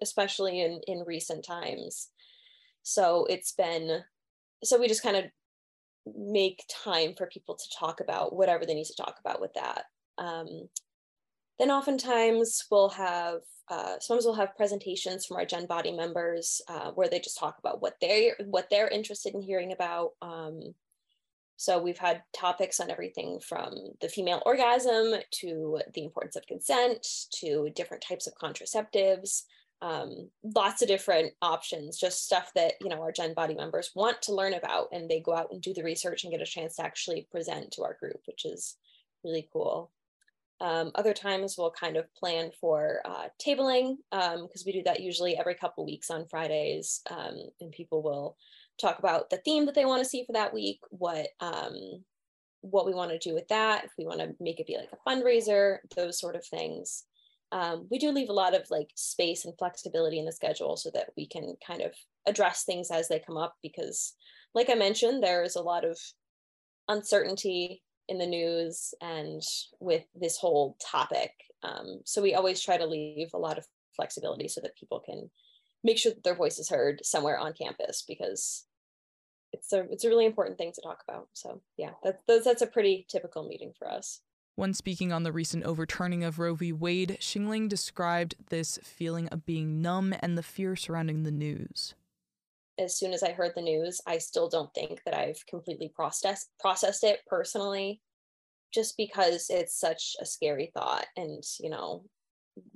especially 0.02 0.62
in 0.62 0.82
in 0.88 1.04
recent 1.06 1.46
times. 1.46 2.10
So 2.84 3.26
it's 3.30 3.54
been 3.54 4.02
so 4.64 4.80
we 4.80 4.88
just 4.88 5.04
kind 5.04 5.18
of 5.18 5.26
make 6.16 6.64
time 6.84 7.14
for 7.18 7.28
people 7.28 7.56
to 7.56 7.78
talk 7.78 8.02
about 8.02 8.36
whatever 8.36 8.66
they 8.66 8.74
need 8.74 8.86
to 8.86 8.96
talk 8.96 9.16
about 9.20 9.40
with 9.40 9.54
that 9.54 9.86
um, 10.18 10.68
then 11.64 11.72
oftentimes 11.72 12.66
we'll 12.70 12.90
have, 12.90 13.40
uh, 13.70 13.96
sometimes 14.02 14.26
we'll 14.26 14.36
have 14.36 14.58
presentations 14.58 15.26
from 15.26 15.38
our 15.38 15.46
Gen 15.46 15.66
Body 15.66 15.94
members 15.94 16.62
uh, 16.68 16.92
where 16.92 17.08
they 17.08 17.22
just 17.22 17.40
talk 17.40 17.58
about 17.58 17.82
what 17.82 17.96
they're, 18.02 18.36
what 18.48 18.68
they're 18.70 18.90
interested 18.90 19.34
in 19.34 19.42
hearing 19.42 19.72
about. 19.72 20.10
Um, 20.22 20.76
so 21.56 21.82
we've 21.82 21.98
had 21.98 22.24
topics 22.34 22.82
on 22.82 22.92
everything 22.92 23.40
from 23.40 23.74
the 24.02 24.10
female 24.10 24.42
orgasm 24.46 25.14
to 25.32 25.80
the 25.94 26.04
importance 26.04 26.36
of 26.36 26.46
consent 26.48 27.08
to 27.36 27.70
different 27.74 28.04
types 28.06 28.28
of 28.28 28.34
contraceptives, 28.36 29.44
um, 29.82 30.30
lots 30.44 30.82
of 30.82 30.90
different 30.90 31.32
options, 31.42 31.98
just 31.98 32.26
stuff 32.26 32.52
that 32.56 32.74
you 32.82 32.90
know 32.90 33.02
our 33.02 33.14
Gen 33.14 33.34
Body 33.34 33.54
members 33.54 33.92
want 33.96 34.22
to 34.24 34.34
learn 34.34 34.54
about, 34.54 34.88
and 34.92 35.10
they 35.10 35.22
go 35.22 35.34
out 35.34 35.50
and 35.52 35.62
do 35.62 35.74
the 35.74 35.84
research 35.84 36.24
and 36.24 36.32
get 36.32 36.42
a 36.42 36.46
chance 36.46 36.76
to 36.76 36.84
actually 36.84 37.28
present 37.32 37.72
to 37.72 37.84
our 37.84 37.94
group, 37.94 38.20
which 38.26 38.44
is 38.44 38.76
really 39.24 39.48
cool. 39.54 39.92
Um, 40.62 40.92
other 40.96 41.14
times 41.14 41.56
we'll 41.58 41.72
kind 41.72 41.98
of 41.98 42.14
plan 42.16 42.52
for 42.60 43.02
uh, 43.06 43.28
tabling 43.46 43.98
because 44.12 44.38
um, 44.38 44.66
we 44.66 44.72
do 44.72 44.84
that 44.84 45.02
usually 45.02 45.38
every 45.38 45.56
couple 45.56 45.86
weeks 45.86 46.10
on 46.10 46.28
Fridays, 46.30 47.02
um, 47.10 47.38
and 47.60 47.72
people 47.72 48.02
will 48.02 48.38
talk 48.80 49.00
about 49.00 49.30
the 49.30 49.38
theme 49.38 49.66
that 49.66 49.76
they 49.76 49.86
want 49.86 50.02
to 50.02 50.10
see 50.10 50.24
for 50.26 50.34
that 50.34 50.54
week, 50.54 50.80
what 50.90 51.28
um, 51.40 52.04
what 52.62 52.86
we 52.86 52.94
want 52.94 53.12
to 53.12 53.20
do 53.20 53.34
with 53.34 53.48
that, 53.50 53.84
if 53.84 53.92
we 53.98 54.06
want 54.06 54.20
to 54.20 54.34
make 54.40 54.60
it 54.60 54.68
be 54.68 54.78
like 54.78 54.90
a 54.94 55.10
fundraiser, 55.10 55.80
those 55.98 56.18
sort 56.18 56.36
of 56.36 56.46
things. 56.46 57.04
Um, 57.52 57.88
we 57.92 58.00
do 58.00 58.10
leave 58.12 58.30
a 58.30 58.34
lot 58.34 58.56
of 58.56 58.66
like 58.72 58.90
space 58.96 59.46
and 59.46 59.54
flexibility 59.60 60.18
in 60.18 60.26
the 60.26 60.32
schedule 60.32 60.78
so 60.78 60.90
that 60.94 61.10
we 61.18 61.28
can 61.28 61.56
kind 61.66 61.82
of 61.82 61.92
address 62.26 62.64
things 62.64 62.90
as 62.90 63.10
they 63.10 63.20
come 63.20 63.38
up 63.38 63.56
because 63.62 64.14
like 64.56 64.70
I 64.70 64.76
mentioned, 64.76 65.22
there's 65.24 65.56
a 65.56 65.62
lot 65.62 65.84
of 65.84 66.00
uncertainty 66.88 67.82
in 68.08 68.18
the 68.18 68.26
news 68.26 68.94
and 69.02 69.42
with 69.80 70.04
this 70.16 70.38
whole 70.38 70.78
topic. 70.80 71.32
Um, 71.64 72.02
so 72.04 72.22
we 72.22 72.34
always 72.34 72.62
try 72.62 72.78
to 72.78 72.86
leave 72.86 73.30
a 73.34 73.40
lot 73.40 73.58
of 73.58 73.66
flexibility 73.96 74.48
so 74.48 74.62
that 74.62 74.78
people 74.78 75.00
can 75.00 75.30
make 75.84 75.98
sure 75.98 76.12
that 76.14 76.24
their 76.24 76.36
voice 76.36 76.60
is 76.60 76.70
heard 76.70 77.06
somewhere 77.06 77.38
on 77.38 77.54
campus 77.54 78.04
because 78.08 78.66
it's 79.52 79.72
a 79.72 79.82
it's 79.92 80.04
a 80.04 80.10
really 80.10 80.26
important 80.26 80.58
thing 80.58 80.72
to 80.74 80.82
talk 80.82 81.04
about. 81.08 81.28
So 81.34 81.62
yeah, 81.78 81.92
that's 82.04 82.46
that's 82.46 82.62
a 82.62 82.68
pretty 82.68 83.06
typical 83.10 83.48
meeting 83.48 83.74
for 83.78 83.90
us. 83.90 84.22
When 84.56 84.74
speaking 84.74 85.12
on 85.12 85.24
the 85.24 85.32
recent 85.32 85.64
overturning 85.64 86.24
of 86.24 86.38
Roe 86.38 86.54
v. 86.54 86.72
Wade, 86.72 87.18
Shingler 87.20 87.68
described 87.68 88.36
this 88.50 88.78
feeling 88.84 89.28
of 89.30 89.46
being 89.46 89.82
numb 89.82 90.14
and 90.20 90.38
the 90.38 90.44
fear 90.44 90.76
surrounding 90.76 91.24
the 91.24 91.32
news. 91.32 91.96
As 92.80 92.98
soon 92.98 93.14
as 93.14 93.24
I 93.24 93.32
heard 93.32 93.54
the 93.56 93.62
news, 93.62 94.02
I 94.08 94.18
still 94.18 94.50
don't 94.50 94.74
think 94.74 95.02
that 95.06 95.16
I've 95.16 95.46
completely 95.48 95.92
processed 95.94 96.50
processed 96.60 97.04
it 97.04 97.20
personally, 97.28 98.02
just 98.74 98.98
because 98.98 99.48
it's 99.50 99.80
such 99.80 100.16
a 100.20 100.26
scary 100.26 100.72
thought. 100.74 101.06
And 101.16 101.44
you 101.60 101.70
know, 101.70 102.04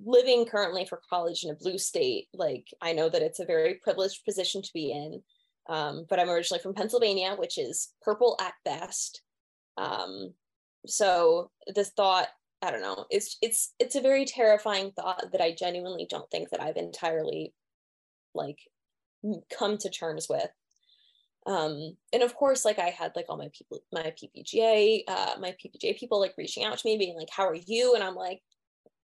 living 0.03 0.45
currently 0.45 0.85
for 0.85 1.01
college 1.09 1.43
in 1.43 1.51
a 1.51 1.55
blue 1.55 1.77
state, 1.77 2.27
like 2.33 2.67
I 2.81 2.93
know 2.93 3.09
that 3.09 3.21
it's 3.21 3.39
a 3.39 3.45
very 3.45 3.75
privileged 3.75 4.23
position 4.25 4.61
to 4.61 4.73
be 4.73 4.91
in. 4.91 5.21
Um, 5.69 6.05
but 6.09 6.19
I'm 6.19 6.29
originally 6.29 6.61
from 6.61 6.73
Pennsylvania, 6.73 7.35
which 7.37 7.57
is 7.57 7.89
purple 8.01 8.37
at 8.39 8.53
best. 8.63 9.21
Um, 9.77 10.33
so 10.85 11.51
the 11.67 11.83
thought, 11.83 12.29
I 12.61 12.71
don't 12.71 12.81
know, 12.81 13.05
it's 13.09 13.37
it's 13.41 13.73
it's 13.79 13.95
a 13.95 14.01
very 14.01 14.25
terrifying 14.25 14.91
thought 14.91 15.31
that 15.31 15.41
I 15.41 15.53
genuinely 15.53 16.07
don't 16.09 16.29
think 16.31 16.49
that 16.49 16.61
I've 16.61 16.77
entirely 16.77 17.53
like 18.33 18.59
come 19.57 19.77
to 19.79 19.89
terms 19.89 20.27
with. 20.29 20.49
Um, 21.45 21.95
and 22.11 22.23
of 22.23 22.35
course, 22.35 22.65
like 22.65 22.77
I 22.79 22.89
had 22.89 23.13
like 23.15 23.25
all 23.29 23.37
my 23.37 23.49
people, 23.57 23.79
my 23.93 24.13
PPGA, 24.21 25.03
uh, 25.07 25.35
my 25.39 25.55
PPGA 25.63 25.97
people 25.97 26.19
like 26.19 26.33
reaching 26.37 26.65
out 26.65 26.77
to 26.77 26.87
me, 26.87 26.97
being 26.97 27.15
like, 27.15 27.29
"How 27.31 27.47
are 27.47 27.55
you?" 27.55 27.95
And 27.95 28.03
I'm 28.03 28.15
like, 28.15 28.41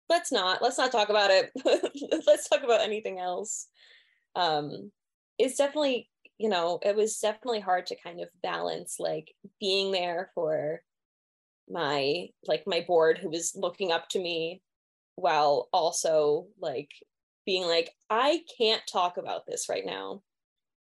let's 0.09 0.33
not 0.33 0.63
let's 0.63 0.79
not 0.79 0.93
talk 0.93 1.09
about 1.09 1.31
it 1.31 1.51
let's 2.27 2.49
talk 2.49 2.63
about 2.63 2.81
anything 2.81 3.19
else 3.19 3.69
um 4.35 4.91
it's 5.39 5.57
definitely 5.57 6.09
you 6.39 6.49
know 6.49 6.79
it 6.83 6.95
was 6.95 7.19
definitely 7.19 7.61
hard 7.61 7.87
to 7.87 7.97
kind 8.03 8.21
of 8.21 8.29
balance 8.43 8.97
like 8.99 9.33
being 9.61 9.93
there 9.93 10.31
for 10.35 10.81
my 11.69 12.29
like 12.47 12.63
my 12.67 12.85
board 12.87 13.19
who 13.19 13.29
was 13.29 13.53
looking 13.57 13.91
up 13.91 14.09
to 14.09 14.21
me 14.21 14.63
while 15.17 15.69
also 15.73 16.47
like 16.61 16.91
being 17.47 17.67
like 17.67 17.91
i 18.11 18.41
can't 18.59 18.83
talk 18.91 19.17
about 19.17 19.47
this 19.47 19.69
right 19.69 19.87
now. 19.87 20.23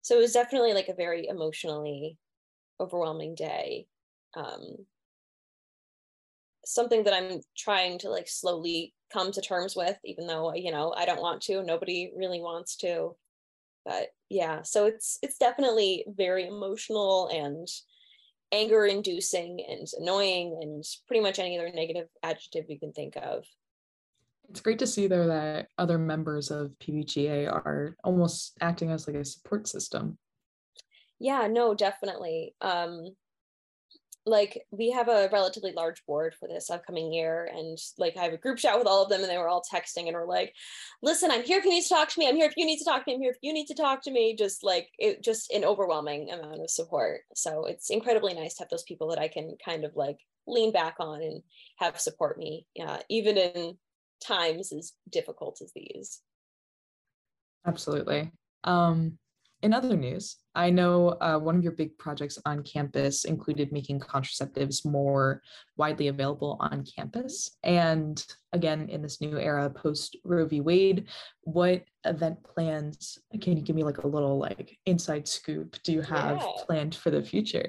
So 0.03 0.17
it 0.17 0.23
was 0.23 0.33
definitely 0.33 0.73
like 0.73 0.89
a 0.89 0.95
very 0.95 1.29
emotionally 1.29 2.17
overwhelming 2.81 3.35
day 3.35 3.87
um 4.37 4.77
something 6.65 7.05
that 7.05 7.15
i'm 7.15 7.41
trying 7.57 7.99
to 7.99 8.09
like 8.11 8.29
slowly 8.29 8.95
come 9.13 9.33
to 9.33 9.41
terms 9.41 9.75
with 9.75 9.97
even 10.05 10.27
though 10.27 10.55
you 10.55 10.71
know 10.71 10.93
i 10.97 11.05
don't 11.05 11.21
want 11.21 11.43
to 11.43 11.63
nobody 11.63 12.11
really 12.17 12.41
wants 12.41 12.77
to. 12.77 13.17
But 13.85 14.09
yeah 14.29 14.63
so 14.63 14.87
it's 14.87 15.19
it's 15.23 15.39
definitely 15.39 16.05
very 16.09 16.47
emotional 16.47 17.29
and 17.33 17.67
anger 18.53 18.87
inducing 18.87 19.65
and 19.69 19.87
annoying 19.99 20.59
and 20.63 20.85
pretty 21.07 21.23
much 21.23 21.39
any 21.39 21.59
other 21.59 21.71
negative 21.71 22.09
adjective 22.23 22.67
you 22.69 22.79
can 22.79 22.93
think 22.93 23.17
of 23.17 23.45
it's 24.51 24.61
great 24.61 24.79
to 24.79 24.87
see 24.87 25.07
though 25.07 25.27
that 25.27 25.69
other 25.77 25.99
members 25.99 26.51
of 26.51 26.73
PPGA 26.81 27.51
are 27.51 27.97
almost 28.05 28.57
acting 28.61 28.91
as 28.91 29.07
like 29.07 29.17
a 29.17 29.25
support 29.25 29.69
system. 29.69 30.19
Yeah 31.19 31.49
no 31.51 31.75
definitely. 31.75 32.55
Um 32.61 33.09
like 34.29 34.63
we 34.71 34.91
have 34.91 35.09
a 35.09 35.29
relatively 35.33 35.73
large 35.73 36.05
board 36.05 36.35
for 36.39 36.49
this 36.49 36.71
upcoming 36.71 37.13
year 37.13 37.49
and 37.51 37.79
like 37.97 38.15
i 38.17 38.23
have 38.23 38.35
a 38.35 38.37
group 38.37 38.59
chat 38.59 38.77
with 38.77 38.87
all 38.87 39.03
of 39.03 39.09
them 39.09 39.23
and 39.23 39.31
they 39.31 39.39
were 39.39 39.49
all 39.49 39.63
texting 39.63 40.07
and 40.07 40.15
were 40.15 40.27
like 40.27 40.53
listen 41.03 41.31
i'm 41.31 41.43
here 41.43 41.59
if 41.59 41.65
you 41.65 41.71
need 41.71 41.83
to 41.83 41.89
talk 41.89 42.09
to 42.11 42.19
me. 42.19 42.29
I'm 42.29 42.37
here 42.37 42.47
if 42.47 42.57
you 42.57 42.67
need 42.67 42.79
to 42.79 42.85
talk 42.85 43.05
to 43.05 43.11
me. 43.11 43.15
I'm 43.15 43.23
here 43.23 43.31
if 43.31 43.39
you 43.43 43.53
need 43.53 43.67
to 43.69 43.75
talk 43.75 44.03
to 44.03 44.11
me. 44.11 44.37
Just 44.37 44.63
like 44.63 44.89
it 44.99 45.23
just 45.23 45.51
an 45.51 45.65
overwhelming 45.65 46.31
amount 46.31 46.61
of 46.61 46.71
support. 46.71 47.23
So 47.35 47.65
it's 47.65 47.91
incredibly 47.91 48.35
nice 48.35 48.55
to 48.55 48.65
have 48.65 48.71
those 48.71 48.83
people 48.83 49.09
that 49.09 49.19
i 49.19 49.29
can 49.29 49.57
kind 49.65 49.85
of 49.85 49.93
like 49.97 50.19
lean 50.47 50.73
back 50.73 50.97
on 50.99 51.23
and 51.23 51.43
have 51.79 52.01
support 52.01 52.39
me 52.39 52.67
uh, 52.85 52.99
even 53.09 53.37
in 53.37 53.77
times 54.21 54.73
as 54.73 54.93
difficult 55.11 55.61
as 55.63 55.73
these 55.75 56.21
absolutely 57.67 58.33
um 58.65 59.19
in 59.63 59.73
other 59.73 59.97
news, 59.97 60.37
I 60.55 60.71
know 60.71 61.17
uh, 61.21 61.37
one 61.39 61.57
of 61.57 61.65
your 61.65 61.73
big 61.73 61.99
projects 61.99 62.39
on 62.47 62.63
campus 62.63 63.25
included 63.25 63.73
making 63.73 63.99
contraceptives 63.99 64.87
more 64.87 65.43
widely 65.77 66.09
available 66.09 66.57
on 66.61 66.85
campus. 66.85 67.57
And 67.65 68.25
again, 68.53 68.89
in 68.89 69.03
this 69.03 69.21
new 69.21 69.37
era 69.37 69.69
post 69.69 70.17
Roe 70.25 70.47
v. 70.47 70.61
Wade, 70.61 71.07
what 71.41 71.83
event 72.05 72.39
plans 72.45 73.19
can 73.41 73.57
you 73.57 73.63
give 73.63 73.75
me 73.75 73.83
like 73.83 73.99
a 73.99 74.07
little 74.07 74.39
like 74.39 74.79
inside 74.87 75.27
scoop 75.27 75.77
do 75.83 75.93
you 75.93 76.03
have 76.03 76.37
yeah. 76.37 76.65
planned 76.65 76.95
for 76.95 77.11
the 77.11 77.23
future? 77.23 77.69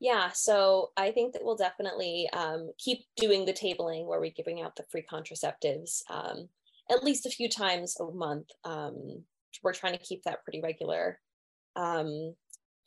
Yeah, 0.00 0.30
so 0.32 0.90
I 0.96 1.10
think 1.10 1.32
that 1.32 1.44
we'll 1.44 1.56
definitely 1.56 2.28
um, 2.32 2.70
keep 2.78 3.00
doing 3.16 3.44
the 3.44 3.52
tabling 3.52 4.06
where 4.06 4.20
we're 4.20 4.30
giving 4.30 4.62
out 4.62 4.76
the 4.76 4.84
free 4.90 5.04
contraceptives 5.10 6.02
um, 6.08 6.48
at 6.90 7.02
least 7.02 7.26
a 7.26 7.30
few 7.30 7.48
times 7.48 7.96
a 8.00 8.10
month. 8.12 8.48
Um, 8.64 9.24
we're 9.62 9.72
trying 9.72 9.94
to 9.94 10.04
keep 10.04 10.22
that 10.22 10.44
pretty 10.44 10.60
regular. 10.60 11.18
Um, 11.74 12.34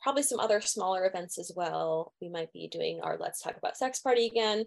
probably 0.00 0.22
some 0.22 0.40
other 0.40 0.60
smaller 0.60 1.06
events 1.06 1.38
as 1.38 1.52
well. 1.54 2.12
We 2.20 2.28
might 2.28 2.52
be 2.52 2.68
doing 2.68 3.00
our 3.02 3.18
Let's 3.18 3.40
Talk 3.40 3.56
About 3.56 3.76
Sex 3.76 4.00
party 4.00 4.26
again. 4.26 4.64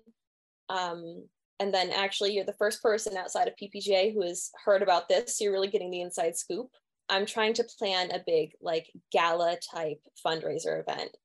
Um, 0.69 1.27
and 1.59 1.73
then 1.73 1.91
actually, 1.91 2.33
you're 2.33 2.45
the 2.45 2.53
first 2.53 2.81
person 2.81 3.17
outside 3.17 3.47
of 3.47 3.55
PPGA 3.55 4.13
who 4.13 4.21
has 4.21 4.51
heard 4.63 4.81
about 4.81 5.09
this. 5.09 5.37
So 5.37 5.43
you're 5.43 5.53
really 5.53 5.69
getting 5.69 5.91
the 5.91 6.01
inside 6.01 6.37
scoop. 6.37 6.67
I'm 7.09 7.25
trying 7.25 7.53
to 7.55 7.67
plan 7.79 8.11
a 8.11 8.23
big 8.25 8.51
like 8.61 8.91
gala 9.11 9.57
type 9.73 9.99
fundraiser 10.25 10.81
event. 10.81 11.15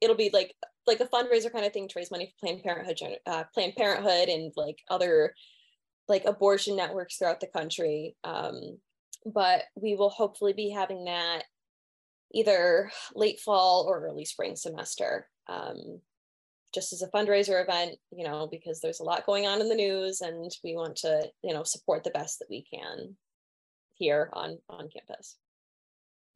It'll 0.00 0.16
be 0.16 0.30
like 0.32 0.54
like 0.86 1.00
a 1.00 1.06
fundraiser 1.06 1.52
kind 1.52 1.64
of 1.64 1.72
thing 1.72 1.88
to 1.88 1.94
raise 1.96 2.10
money 2.10 2.26
for 2.26 2.46
Planned 2.46 2.62
Parenthood, 2.62 3.18
uh, 3.26 3.44
Planned 3.54 3.76
Parenthood, 3.76 4.28
and 4.28 4.52
like 4.56 4.78
other 4.88 5.34
like 6.08 6.24
abortion 6.24 6.76
networks 6.76 7.16
throughout 7.16 7.40
the 7.40 7.46
country. 7.46 8.16
Um, 8.24 8.78
but 9.26 9.62
we 9.74 9.94
will 9.94 10.10
hopefully 10.10 10.52
be 10.52 10.70
having 10.70 11.04
that 11.04 11.44
either 12.32 12.90
late 13.14 13.40
fall 13.40 13.86
or 13.88 14.06
early 14.06 14.24
spring 14.24 14.56
semester 14.56 15.28
um, 15.48 16.00
just 16.72 16.92
as 16.92 17.02
a 17.02 17.08
fundraiser 17.08 17.62
event 17.62 17.96
you 18.12 18.24
know 18.24 18.48
because 18.50 18.80
there's 18.80 19.00
a 19.00 19.04
lot 19.04 19.26
going 19.26 19.46
on 19.46 19.60
in 19.60 19.68
the 19.68 19.74
news 19.74 20.20
and 20.20 20.50
we 20.62 20.74
want 20.74 20.96
to 20.96 21.28
you 21.42 21.52
know 21.52 21.64
support 21.64 22.04
the 22.04 22.10
best 22.10 22.38
that 22.38 22.48
we 22.48 22.64
can 22.72 23.16
here 23.94 24.30
on 24.32 24.58
on 24.68 24.88
campus 24.88 25.36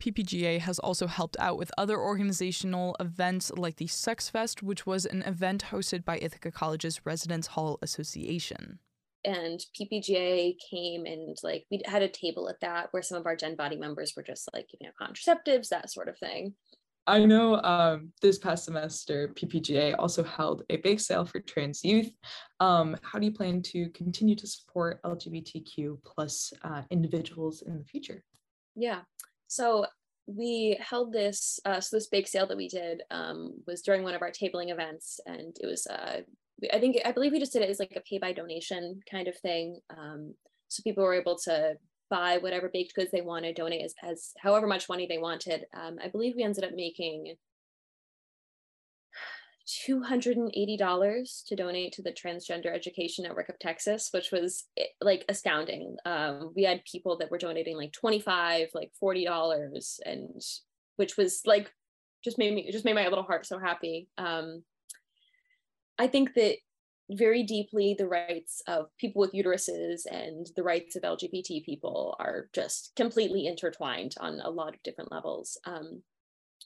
PPGA 0.03 0.61
has 0.61 0.79
also 0.79 1.07
helped 1.07 1.37
out 1.39 1.57
with 1.57 1.73
other 1.79 1.99
organizational 1.99 2.97
events 3.01 3.51
like 3.57 3.77
the 3.77 3.87
Sex 3.87 4.29
Fest, 4.29 4.63
which 4.63 4.87
was 4.87 5.07
an 5.07 5.23
event 5.23 5.67
hosted 5.71 6.05
by 6.05 6.19
Ithaca 6.19 6.51
College's 6.51 7.05
Residence 7.05 7.49
Hall 7.49 7.79
Association 7.83 8.79
and 9.25 9.65
PPGA 9.79 10.57
came 10.71 11.07
and 11.07 11.37
like 11.43 11.65
we 11.71 11.81
had 11.87 12.03
a 12.03 12.09
table 12.09 12.49
at 12.49 12.61
that 12.61 12.89
where 12.91 13.03
some 13.03 13.19
of 13.19 13.27
our 13.27 13.37
Gen 13.37 13.57
Body 13.57 13.77
members 13.77 14.13
were 14.17 14.23
just 14.23 14.49
like 14.53 14.69
giving 14.69 14.87
out 14.87 14.95
contraceptives, 15.01 15.69
that 15.69 15.91
sort 15.91 16.09
of 16.09 16.19
thing. 16.19 16.55
I 17.07 17.25
know 17.27 17.57
um, 17.63 18.13
this 18.23 18.39
past 18.39 18.65
semester, 18.65 19.29
PPGA 19.35 19.95
also 19.99 20.23
held 20.23 20.63
a 20.71 20.79
bake 20.79 21.01
sale 21.01 21.27
for 21.27 21.41
trans 21.41 21.85
youth. 21.85 22.11
Um, 22.61 22.97
how 23.03 23.19
do 23.19 23.27
you 23.27 23.33
plan 23.33 23.61
to 23.63 23.91
continue 23.91 24.35
to 24.37 24.47
support 24.47 25.03
LGBTQ 25.03 25.99
plus 26.03 26.53
uh, 26.63 26.83
individuals 26.91 27.63
in 27.63 27.79
the 27.79 27.85
future? 27.85 28.25
Yeah, 28.75 29.01
so 29.49 29.87
we 30.27 30.79
held 30.81 31.13
this, 31.13 31.61
uh, 31.65 31.81
so 31.81 31.97
this 31.97 32.07
bake 32.07 32.29
sale 32.29 32.47
that 32.47 32.57
we 32.57 32.69
did 32.69 33.03
um, 33.11 33.55
was 33.67 33.83
during 33.83 34.03
one 34.03 34.15
of 34.15 34.23
our 34.23 34.31
tabling 34.31 34.71
events, 34.71 35.21
and 35.27 35.57
it 35.61 35.67
was 35.67 35.87
uh, 35.87 36.21
I 36.73 36.79
think 36.79 36.99
I 37.05 37.13
believe 37.13 37.33
we 37.33 37.41
just 37.41 37.53
did 37.53 37.63
it 37.63 37.71
as 37.71 37.79
like 37.79 37.95
a 37.97 38.01
pay 38.01 38.19
by 38.19 38.33
donation 38.33 39.01
kind 39.11 39.29
of 39.29 39.37
thing. 39.39 39.81
Um, 39.91 40.35
so 40.69 40.83
people 40.83 41.05
were 41.05 41.15
able 41.15 41.37
to 41.45 41.77
buy 42.11 42.39
whatever 42.39 42.71
baked 42.73 42.95
goods 42.95 43.11
they 43.11 43.21
wanted, 43.21 43.57
donate 43.57 43.85
as, 43.85 43.95
as 44.03 44.33
however 44.39 44.67
much 44.67 44.89
money 44.89 45.07
they 45.07 45.19
wanted. 45.19 45.67
Um, 45.75 45.99
I 46.03 46.09
believe 46.09 46.35
we 46.37 46.43
ended 46.43 46.65
up 46.65 46.73
making 46.75 47.35
$280 49.67 51.47
to 51.47 51.57
donate 51.57 51.93
to 51.93 52.03
the 52.03 52.13
Transgender 52.13 52.75
Education 52.75 53.25
Network 53.25 53.49
of 53.49 53.59
Texas, 53.59 54.09
which 54.13 54.31
was 54.31 54.65
eh, 54.77 54.85
like 55.01 55.25
astounding. 55.29 55.97
Um, 56.05 56.53
we 56.55 56.65
had 56.65 56.85
people 56.85 57.17
that 57.19 57.31
were 57.31 57.39
donating 57.39 57.77
like 57.77 57.93
25, 57.93 58.69
like 58.75 58.91
$40, 59.03 60.01
and 60.05 60.41
which 60.97 61.17
was 61.17 61.43
like 61.47 61.73
just 62.23 62.39
made 62.39 62.55
me 62.55 62.71
just 62.71 62.85
made 62.85 62.95
my 62.95 63.09
little 63.09 63.25
heart 63.25 63.47
so 63.47 63.59
happy. 63.59 64.09
Um, 64.19 64.65
I 65.99 66.09
think 66.09 66.35
that 66.35 66.57
very 67.11 67.43
deeply 67.43 67.95
the 67.97 68.09
rights 68.09 68.63
of 68.67 68.87
people 68.99 69.21
with 69.21 69.33
uteruses 69.33 70.03
and 70.11 70.47
the 70.57 70.63
rights 70.63 70.97
of 70.97 71.03
LGBT 71.03 71.65
people 71.65 72.17
are 72.19 72.49
just 72.55 72.93
completely 72.97 73.47
intertwined 73.47 74.15
on 74.21 74.41
a 74.41 74.51
lot 74.51 74.75
of 74.75 74.83
different 74.83 75.13
levels. 75.13 75.59
Um, 75.67 76.03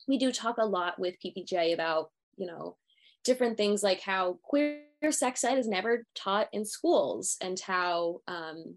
we 0.07 0.17
do 0.17 0.31
talk 0.31 0.59
a 0.59 0.65
lot 0.65 0.99
with 0.99 1.17
PPJ 1.25 1.75
about, 1.75 2.11
you 2.37 2.47
know, 2.47 2.77
different 3.25 3.57
things 3.57 3.83
like 3.83 4.01
how 4.01 4.39
queer 4.43 4.81
sex 5.11 5.45
ed 5.45 5.59
is 5.59 5.69
never 5.69 6.07
taught 6.15 6.49
in 6.53 6.65
schools 6.65 7.37
and 7.41 7.59
how 7.61 8.21
um, 8.27 8.77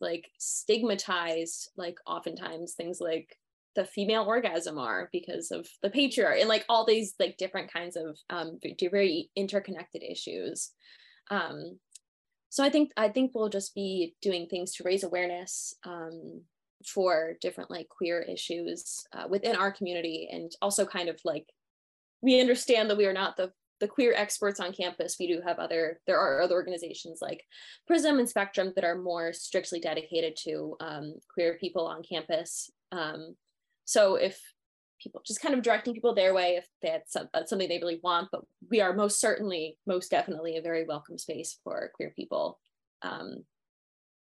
like 0.00 0.30
stigmatized 0.38 1.70
like 1.76 1.98
oftentimes 2.06 2.74
things 2.74 3.00
like 3.00 3.36
the 3.76 3.84
female 3.84 4.24
orgasm 4.24 4.78
are 4.78 5.08
because 5.12 5.50
of 5.50 5.68
the 5.82 5.90
patriarchy 5.90 6.40
and 6.40 6.48
like 6.48 6.64
all 6.68 6.84
these 6.84 7.14
like 7.20 7.36
different 7.36 7.72
kinds 7.72 7.96
of 7.96 8.18
um, 8.28 8.58
very 8.80 9.30
interconnected 9.36 10.02
issues. 10.02 10.70
Um, 11.30 11.78
so 12.50 12.62
i 12.62 12.68
think 12.68 12.90
i 12.96 13.08
think 13.08 13.30
we'll 13.32 13.48
just 13.48 13.74
be 13.74 14.14
doing 14.20 14.46
things 14.46 14.74
to 14.74 14.84
raise 14.84 15.04
awareness 15.04 15.74
um, 15.84 16.42
for 16.86 17.36
different 17.40 17.70
like 17.70 17.88
queer 17.88 18.20
issues 18.20 19.04
uh, 19.14 19.24
within 19.28 19.56
our 19.56 19.72
community 19.72 20.28
and 20.30 20.50
also 20.60 20.84
kind 20.84 21.08
of 21.08 21.18
like 21.24 21.46
we 22.22 22.40
understand 22.40 22.90
that 22.90 22.98
we 22.98 23.06
are 23.06 23.14
not 23.14 23.36
the 23.36 23.50
the 23.80 23.88
queer 23.88 24.12
experts 24.14 24.60
on 24.60 24.72
campus 24.72 25.16
we 25.18 25.26
do 25.26 25.40
have 25.44 25.58
other 25.58 26.00
there 26.06 26.18
are 26.18 26.42
other 26.42 26.54
organizations 26.54 27.20
like 27.20 27.44
prism 27.86 28.18
and 28.18 28.28
spectrum 28.28 28.72
that 28.74 28.84
are 28.84 28.98
more 28.98 29.32
strictly 29.32 29.80
dedicated 29.80 30.36
to 30.36 30.76
um, 30.80 31.14
queer 31.32 31.56
people 31.58 31.86
on 31.86 32.02
campus. 32.02 32.70
Um, 32.92 33.36
so 33.84 34.14
if 34.16 34.40
people 35.02 35.22
just 35.26 35.40
kind 35.40 35.54
of 35.54 35.62
directing 35.62 35.94
people 35.94 36.14
their 36.14 36.34
way 36.34 36.56
if 36.56 36.66
that's 36.82 37.12
something 37.48 37.68
they 37.68 37.78
really 37.78 38.00
want 38.02 38.28
but 38.30 38.42
we 38.70 38.80
are 38.80 38.92
most 38.92 39.20
certainly 39.20 39.78
most 39.86 40.10
definitely 40.10 40.56
a 40.56 40.62
very 40.62 40.84
welcome 40.84 41.16
space 41.16 41.58
for 41.64 41.90
queer 41.94 42.12
people 42.14 42.58
um, 43.02 43.44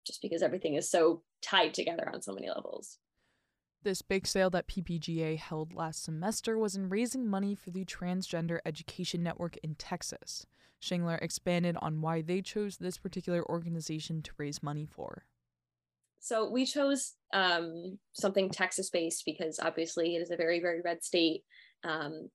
just 0.07 0.23
because 0.23 0.43
everything 0.43 0.75
is 0.75 0.91
so 0.91 1.23
tied 1.43 1.75
together 1.75 2.09
on 2.13 2.23
so 2.23 2.33
many 2.33 2.49
levels 2.49 2.99
this 3.83 4.03
big 4.03 4.27
sale 4.27 4.51
that 4.51 4.69
PPGA 4.69 5.39
held 5.39 5.75
last 5.75 6.03
semester 6.05 6.59
was 6.59 6.77
in 6.77 6.89
raising 6.89 7.29
money 7.29 7.55
for 7.55 7.71
the 7.71 7.85
Transgender 7.85 8.59
Education 8.65 9.23
Network 9.23 9.57
in 9.59 9.75
Texas. 9.75 10.47
Shingler 10.81 11.23
expanded 11.23 11.77
on 11.81 12.01
why 12.01 12.23
they 12.23 12.43
chose 12.43 12.77
this 12.77 12.99
particular 12.99 13.45
organization 13.49 14.23
to 14.23 14.33
raise 14.37 14.63
money 14.63 14.87
for. 14.87 15.25
So 16.19 16.49
we 16.49 16.67
chose 16.67 17.15
um, 17.33 17.99
something 18.13 18.51
Texas 18.51 18.91
based 18.91 19.25
because 19.25 19.59
obviously 19.61 20.17
it 20.17 20.21
is 20.21 20.31
a 20.31 20.37
very, 20.37 20.61
very 20.61 20.81
red 20.81 21.03
state. 21.03 21.43
Um, 21.85 22.31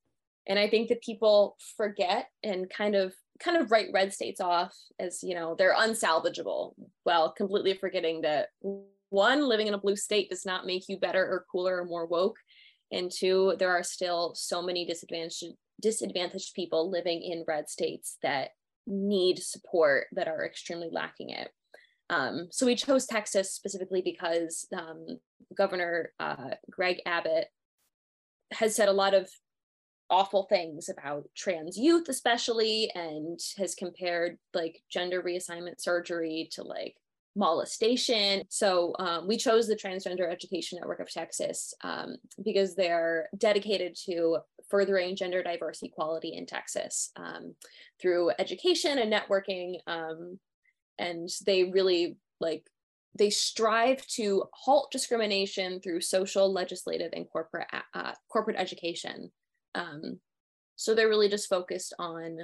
and 0.47 0.57
I 0.57 0.69
think 0.69 0.89
that 0.89 1.01
people 1.01 1.57
forget 1.75 2.29
and 2.43 2.69
kind 2.69 2.95
of 2.95 3.13
kind 3.39 3.57
of 3.57 3.69
write 3.69 3.87
red 3.93 4.13
states 4.13 4.41
off 4.41 4.73
as 4.99 5.21
you 5.21 5.35
know 5.35 5.55
they're 5.55 5.75
unsalvageable 5.75 6.73
while 7.03 7.31
completely 7.31 7.75
forgetting 7.75 8.21
that 8.21 8.47
one, 9.09 9.47
living 9.47 9.67
in 9.67 9.73
a 9.73 9.79
blue 9.79 9.95
state 9.95 10.29
does 10.29 10.45
not 10.45 10.65
make 10.65 10.89
you 10.89 10.99
better 10.99 11.23
or 11.23 11.45
cooler 11.51 11.81
or 11.81 11.85
more 11.85 12.05
woke. 12.05 12.37
And 12.91 13.11
two, 13.11 13.55
there 13.59 13.71
are 13.71 13.83
still 13.83 14.33
so 14.35 14.61
many 14.61 14.85
disadvantaged 14.85 15.53
disadvantaged 15.79 16.55
people 16.55 16.89
living 16.89 17.21
in 17.21 17.45
red 17.47 17.69
states 17.69 18.17
that 18.23 18.49
need 18.87 19.37
support 19.37 20.07
that 20.13 20.27
are 20.27 20.43
extremely 20.43 20.89
lacking 20.91 21.29
it. 21.29 21.51
Um, 22.09 22.47
so 22.51 22.65
we 22.65 22.75
chose 22.75 23.05
Texas 23.05 23.53
specifically 23.53 24.01
because 24.01 24.65
um, 24.75 25.19
Governor 25.55 26.13
uh, 26.19 26.51
Greg 26.71 27.01
Abbott 27.05 27.47
has 28.53 28.75
said 28.75 28.89
a 28.89 28.93
lot 28.93 29.13
of 29.13 29.29
awful 30.09 30.43
things 30.43 30.89
about 30.89 31.25
trans 31.35 31.77
youth, 31.77 32.07
especially, 32.07 32.89
and 32.95 33.39
has 33.57 33.75
compared 33.75 34.37
like 34.53 34.81
gender 34.89 35.21
reassignment 35.21 35.81
surgery 35.81 36.49
to 36.53 36.63
like 36.63 36.95
molestation. 37.37 38.43
So 38.49 38.93
um, 38.99 39.27
we 39.27 39.37
chose 39.37 39.67
the 39.67 39.75
Transgender 39.75 40.29
Education 40.29 40.79
Network 40.79 40.99
of 40.99 41.11
Texas 41.11 41.73
um, 41.83 42.17
because 42.43 42.75
they're 42.75 43.29
dedicated 43.37 43.95
to 44.05 44.39
furthering 44.69 45.15
gender 45.15 45.43
diverse 45.43 45.81
equality 45.83 46.33
in 46.33 46.45
Texas 46.45 47.11
um, 47.15 47.55
through 48.01 48.31
education 48.39 48.97
and 48.97 49.13
networking. 49.13 49.75
Um, 49.85 50.39
and 50.97 51.29
they 51.45 51.65
really 51.65 52.17
like 52.41 52.65
they 53.17 53.29
strive 53.29 54.05
to 54.07 54.43
halt 54.53 54.91
discrimination 54.91 55.79
through 55.79 56.01
social, 56.01 56.51
legislative, 56.51 57.11
and 57.13 57.29
corporate 57.29 57.67
uh, 57.93 58.13
corporate 58.29 58.57
education. 58.57 59.31
Um, 59.75 60.19
so 60.75 60.93
they're 60.93 61.09
really 61.09 61.29
just 61.29 61.49
focused 61.49 61.93
on 61.99 62.39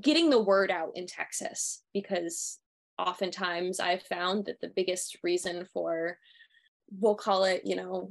getting 0.00 0.30
the 0.30 0.42
word 0.42 0.70
out 0.70 0.92
in 0.94 1.06
Texas 1.06 1.82
because 1.92 2.58
oftentimes 2.98 3.80
I've 3.80 4.02
found 4.02 4.46
that 4.46 4.60
the 4.60 4.72
biggest 4.74 5.18
reason 5.22 5.66
for, 5.72 6.18
we'll 6.90 7.14
call 7.14 7.44
it, 7.44 7.62
you 7.64 7.76
know, 7.76 8.10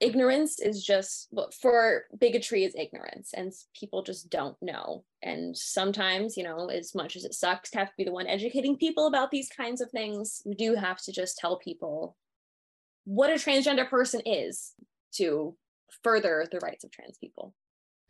ignorance 0.00 0.58
is 0.58 0.82
just 0.82 1.28
for 1.60 2.04
bigotry 2.18 2.64
is 2.64 2.74
ignorance 2.74 3.32
and 3.34 3.52
people 3.78 4.02
just 4.02 4.30
don't 4.30 4.56
know. 4.62 5.04
And 5.22 5.56
sometimes 5.56 6.36
you 6.36 6.42
know 6.42 6.66
as 6.70 6.94
much 6.94 7.16
as 7.16 7.24
it 7.24 7.34
sucks 7.34 7.70
to 7.70 7.78
have 7.78 7.88
to 7.88 7.94
be 7.98 8.04
the 8.04 8.12
one 8.12 8.26
educating 8.26 8.76
people 8.76 9.06
about 9.06 9.30
these 9.30 9.50
kinds 9.50 9.82
of 9.82 9.90
things 9.90 10.42
we 10.46 10.54
do 10.54 10.74
have 10.74 11.00
to 11.02 11.12
just 11.12 11.36
tell 11.36 11.58
people 11.58 12.16
what 13.04 13.30
a 13.30 13.34
transgender 13.34 13.88
person 13.88 14.22
is 14.24 14.72
to 15.12 15.54
further 16.02 16.46
the 16.50 16.58
rights 16.60 16.84
of 16.84 16.90
trans 16.90 17.18
people 17.18 17.54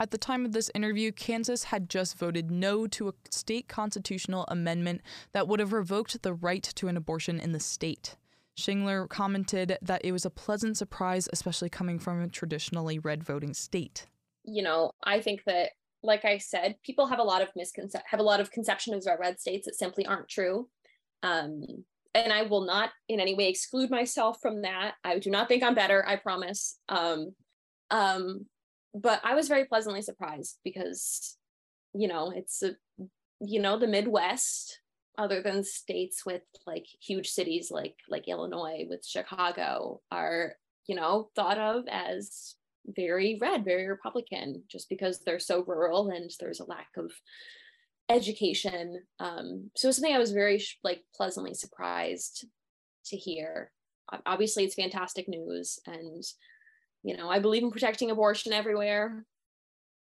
at 0.01 0.11
the 0.11 0.19
time 0.19 0.47
of 0.47 0.53
this 0.53 0.71
interview, 0.75 1.13
Kansas 1.13 1.65
had 1.65 1.91
just 1.91 2.17
voted 2.17 2.51
no 2.51 2.87
to 2.87 3.09
a 3.11 3.15
state 3.31 3.69
constitutional 3.69 4.47
amendment 4.49 5.03
that 5.33 5.47
would 5.47 5.61
have 5.61 5.75
revoked 5.75 6.23
the 6.23 6.33
right 6.33 6.63
to 6.63 6.89
an 6.89 6.97
abortion 6.97 7.39
in 7.39 7.53
the 7.53 7.61
state. 7.61 8.17
Shingler 8.59 9.09
commented 9.09 9.77
that 9.83 10.03
it 10.03 10.13
was 10.13 10.25
a 10.25 10.31
pleasant 10.31 10.79
surprise, 10.79 11.29
especially 11.33 11.69
coming 11.69 11.99
from 11.99 12.21
a 12.21 12.29
traditionally 12.29 12.99
red 12.99 13.23
voting 13.23 13.53
state. 13.53 14.07
You 14.45 14.63
know, 14.63 14.93
I 15.05 15.21
think 15.21 15.45
that, 15.45 15.71
like 16.03 16.25
I 16.25 16.39
said, 16.39 16.77
people 16.83 17.07
have 17.07 17.19
a 17.19 17.25
lot 17.25 17.43
of 17.43 17.51
misconception, 17.55 18.07
have 18.11 18.21
a 18.21 18.25
lot 18.25 18.41
of 18.41 18.51
conceptions 18.51 19.07
about 19.07 19.21
red 19.21 19.39
states 19.39 19.67
that 19.67 19.77
simply 19.77 20.07
aren't 20.07 20.29
true. 20.29 20.69
Um, 21.23 21.63
and 22.15 22.33
I 22.33 22.43
will 22.43 22.65
not 22.65 22.91
in 23.09 23.21
any 23.21 23.35
way 23.35 23.49
exclude 23.49 23.91
myself 23.91 24.39
from 24.41 24.63
that. 24.63 24.95
I 25.05 25.19
do 25.19 25.31
not 25.31 25.47
think 25.47 25.63
I'm 25.63 25.75
better. 25.75 26.07
I 26.09 26.17
promise. 26.17 26.79
Um, 26.89 27.35
um, 27.91 28.47
but 28.95 29.21
I 29.25 29.35
was 29.35 29.49
very 29.49 29.65
pleasantly 29.65 30.03
surprised 30.03 30.59
because, 30.65 31.37
you 31.95 32.09
know, 32.09 32.33
it's 32.35 32.63
a, 32.63 32.73
you 33.41 33.61
know, 33.61 33.79
the 33.79 33.87
Midwest, 33.87 34.81
other 35.19 35.43
than 35.43 35.65
states 35.65 36.25
with 36.25 36.43
like 36.67 36.87
huge 37.01 37.29
cities 37.29 37.71
like 37.71 37.97
like 38.09 38.29
Illinois 38.29 38.87
with 38.89 39.05
Chicago, 39.05 40.01
are 40.11 40.55
you 40.87 40.95
know 40.95 41.29
thought 41.37 41.59
of 41.59 41.85
as 41.91 42.55
very 42.87 43.39
red, 43.41 43.65
very 43.65 43.87
Republican, 43.87 44.63
just 44.69 44.89
because 44.89 45.21
they're 45.21 45.39
so 45.39 45.63
rural 45.67 46.09
and 46.11 46.31
there's 46.41 46.61
a 46.61 46.65
lack 46.65 46.89
of 46.97 47.13
education. 48.09 49.03
Um, 49.19 49.71
so 49.77 49.91
something 49.91 50.15
I 50.15 50.19
was 50.19 50.33
very 50.33 50.63
like 50.83 51.03
pleasantly 51.15 51.55
surprised 51.55 52.47
to 53.07 53.17
hear. 53.17 53.73
Obviously, 54.27 54.65
it's 54.65 54.75
fantastic 54.75 55.29
news, 55.29 55.79
and 55.87 56.25
you 57.03 57.17
know, 57.17 57.29
I 57.29 57.39
believe 57.39 57.63
in 57.63 57.71
protecting 57.71 58.11
abortion 58.11 58.53
everywhere. 58.53 59.25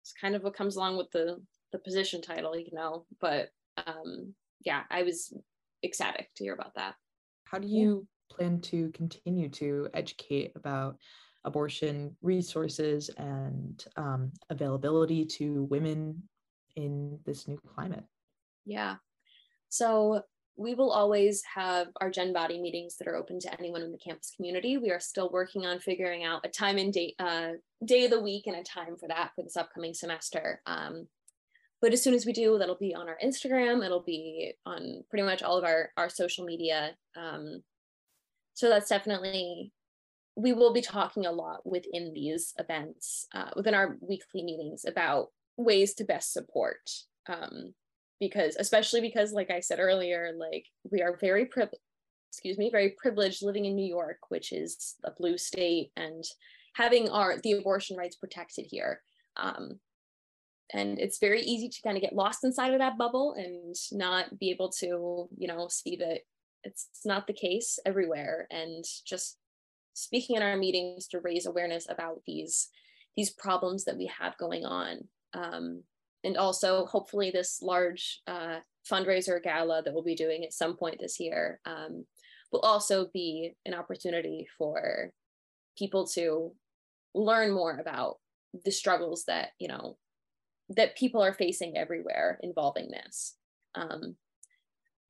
It's 0.03 0.15
kind 0.21 0.35
of 0.35 0.43
what 0.43 0.57
comes 0.57 0.77
along 0.77 0.97
with 0.97 1.11
the 1.11 1.41
the 1.73 1.79
position 1.79 2.23
title, 2.23 2.57
you 2.57 2.71
know. 2.73 3.07
But 3.21 3.51
um, 3.87 4.35
yeah, 4.65 4.83
I 4.91 5.03
was 5.03 5.33
ecstatic 5.85 6.29
to 6.37 6.45
hear 6.45 6.55
about 6.55 6.75
that. 6.75 6.95
How 7.45 7.59
do 7.59 7.69
you 7.69 8.07
plan 8.31 8.61
to 8.61 8.91
continue 8.91 9.49
to 9.51 9.89
educate 9.95 10.53
about 10.57 10.97
abortion 11.45 12.17
resources 12.23 13.09
and 13.17 13.85
um, 13.97 14.33
availability 14.51 15.25
to 15.25 15.65
women 15.65 16.23
in 16.75 17.19
this 17.25 17.47
new 17.47 17.59
climate? 17.75 18.05
Yeah. 18.65 18.97
So 19.69 20.23
we 20.57 20.75
will 20.75 20.91
always 20.91 21.43
have 21.55 21.89
our 22.01 22.11
Gen 22.11 22.33
Body 22.33 22.61
meetings 22.61 22.97
that 22.97 23.09
are 23.09 23.17
open 23.17 23.39
to 23.41 23.59
anyone 23.59 23.83
in 23.83 23.93
the 23.93 23.99
campus 23.99 24.33
community. 24.35 24.79
We 24.79 24.91
are 24.91 25.01
still 25.01 25.29
working 25.31 25.67
on 25.67 25.79
figuring 25.81 26.25
out 26.25 26.45
a 26.45 26.49
time 26.49 26.79
and 26.79 26.93
date, 26.93 27.15
uh, 27.19 27.53
day 27.85 28.07
of 28.07 28.11
the 28.11 28.23
week 28.23 28.47
and 28.47 28.57
a 28.57 28.63
time 28.63 28.97
for 28.97 29.09
that 29.09 29.33
for 29.35 29.43
this 29.43 29.57
upcoming 29.57 29.93
semester. 29.93 30.63
Um, 30.67 31.09
but 31.83 31.93
as 31.93 32.03
soon 32.03 32.15
as 32.15 32.25
we 32.25 32.33
do, 32.33 32.57
that'll 32.57 32.77
be 32.77 32.95
on 32.95 33.07
our 33.07 33.19
Instagram. 33.23 33.85
It'll 33.85 34.03
be 34.03 34.55
on 34.65 35.05
pretty 35.11 35.25
much 35.25 35.43
all 35.43 35.59
of 35.59 35.65
our, 35.65 35.91
our 35.99 36.09
social 36.09 36.47
media. 36.47 36.97
Um, 37.17 37.63
so 38.55 38.71
that's 38.71 38.89
definitely, 38.89 39.73
we 40.37 40.55
will 40.55 40.73
be 40.73 40.81
talking 40.81 41.27
a 41.27 41.33
lot 41.33 41.67
within 41.67 42.15
these 42.15 42.55
events, 42.59 43.27
uh, 43.35 43.51
within 43.57 43.75
our 43.75 43.97
weekly 44.01 44.43
meetings 44.43 44.87
about 44.87 45.29
ways 45.59 45.93
to 45.95 46.05
best 46.05 46.33
support 46.33 46.91
um, 47.29 47.75
because 48.21 48.57
especially 48.59 49.01
because 49.01 49.33
like 49.33 49.51
i 49.51 49.61
said 49.61 49.79
earlier 49.79 50.33
like 50.39 50.67
we 50.91 51.03
are 51.03 51.19
very 51.21 51.49
excuse 52.29 52.59
me 52.59 52.71
very 52.71 52.95
privileged 52.99 53.43
living 53.43 53.65
in 53.65 53.77
new 53.77 53.87
york 53.87 54.19
which 54.29 54.53
is 54.53 54.97
a 55.05 55.11
blue 55.11 55.37
state 55.37 55.91
and 55.97 56.25
having 56.77 57.09
our 57.09 57.39
the 57.39 57.53
abortion 57.53 57.97
rights 57.97 58.17
protected 58.17 58.67
here. 58.69 59.03
Um, 59.37 59.81
and 60.73 60.99
it's 60.99 61.19
very 61.19 61.43
easy 61.43 61.69
to 61.69 61.83
kind 61.83 61.97
of 61.97 62.03
get 62.03 62.15
lost 62.15 62.45
inside 62.45 62.73
of 62.73 62.81
that 62.81 62.99
bubble 62.99 63.35
and 63.37 63.75
not 63.93 64.39
be 64.39 64.51
able 64.51 64.71
to 64.81 65.29
you 65.37 65.49
know 65.49 65.69
see 65.69 65.97
that 65.97 66.21
it's 66.65 66.89
not 67.05 67.27
the 67.27 67.33
case 67.33 67.79
everywhere. 67.87 68.47
And 68.51 68.85
just 69.07 69.39
speaking 69.95 70.37
in 70.37 70.43
our 70.43 70.57
meetings 70.57 71.07
to 71.09 71.21
raise 71.21 71.47
awareness 71.47 71.87
about 71.89 72.21
these 72.27 72.69
these 73.17 73.31
problems 73.31 73.85
that 73.85 73.97
we 73.97 74.11
have 74.19 74.37
going 74.37 74.65
on. 74.67 75.09
Um, 75.33 75.83
and 76.25 76.37
also 76.37 76.87
hopefully 76.87 77.31
this 77.31 77.61
large 77.63 78.21
uh, 78.27 78.59
fundraiser 78.91 79.43
gala 79.43 79.83
that 79.83 79.93
we'll 79.93 80.03
be 80.03 80.15
doing 80.15 80.45
at 80.45 80.53
some 80.53 80.77
point 80.77 80.99
this 81.01 81.21
year 81.21 81.61
um, 81.67 82.05
will 82.53 82.61
also 82.61 83.09
be 83.13 83.55
an 83.65 83.75
opportunity 83.75 84.47
for 84.59 85.11
people 85.77 86.07
to 86.07 86.53
learn 87.15 87.53
more 87.53 87.79
about 87.79 88.17
the 88.65 88.71
struggles 88.71 89.25
that 89.27 89.51
you 89.59 89.69
know 89.69 89.97
that 90.71 90.97
people 90.97 91.23
are 91.23 91.35
facing 91.35 91.77
everywhere 91.77 92.39
involving 92.43 92.91
this. 92.91 93.37
Um, 93.75 94.17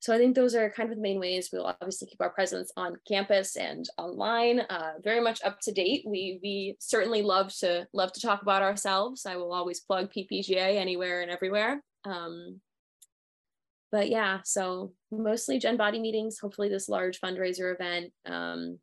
so 0.06 0.14
I 0.14 0.18
think 0.18 0.36
those 0.36 0.54
are 0.54 0.70
kind 0.70 0.88
of 0.88 0.94
the 0.94 1.02
main 1.02 1.18
ways 1.18 1.50
we'll 1.52 1.66
obviously 1.66 2.06
keep 2.06 2.20
our 2.20 2.30
presence 2.30 2.70
on 2.76 2.94
campus 3.08 3.56
and 3.56 3.84
online. 3.98 4.60
Uh, 4.60 4.92
very 5.02 5.20
much 5.20 5.42
up 5.42 5.58
to 5.62 5.72
date. 5.72 6.04
We 6.06 6.38
we 6.44 6.76
certainly 6.78 7.22
love 7.22 7.52
to 7.54 7.88
love 7.92 8.12
to 8.12 8.20
talk 8.20 8.40
about 8.40 8.62
ourselves. 8.62 9.26
I 9.26 9.34
will 9.34 9.52
always 9.52 9.80
plug 9.80 10.12
PPGA 10.12 10.76
anywhere 10.76 11.22
and 11.22 11.30
everywhere. 11.32 11.82
Um, 12.04 12.60
but 13.90 14.08
yeah, 14.08 14.42
so 14.44 14.92
mostly 15.10 15.58
Gen 15.58 15.76
Body 15.76 15.98
meetings. 15.98 16.38
Hopefully, 16.38 16.68
this 16.68 16.88
large 16.88 17.20
fundraiser 17.20 17.74
event. 17.74 18.12
Um, 18.26 18.78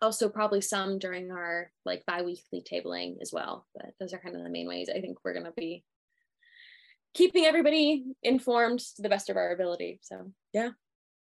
also, 0.00 0.30
probably 0.30 0.62
some 0.62 0.98
during 0.98 1.32
our 1.32 1.70
like 1.84 2.02
biweekly 2.06 2.62
tabling 2.62 3.16
as 3.20 3.30
well. 3.30 3.66
But 3.74 3.90
those 4.00 4.14
are 4.14 4.18
kind 4.20 4.34
of 4.34 4.42
the 4.42 4.48
main 4.48 4.68
ways 4.68 4.88
I 4.88 5.02
think 5.02 5.18
we're 5.22 5.34
to 5.34 5.52
be 5.54 5.84
keeping 7.16 7.46
everybody 7.46 8.04
informed 8.22 8.80
to 8.80 9.02
the 9.02 9.08
best 9.08 9.30
of 9.30 9.36
our 9.36 9.52
ability. 9.52 9.98
So 10.02 10.32
yeah. 10.52 10.70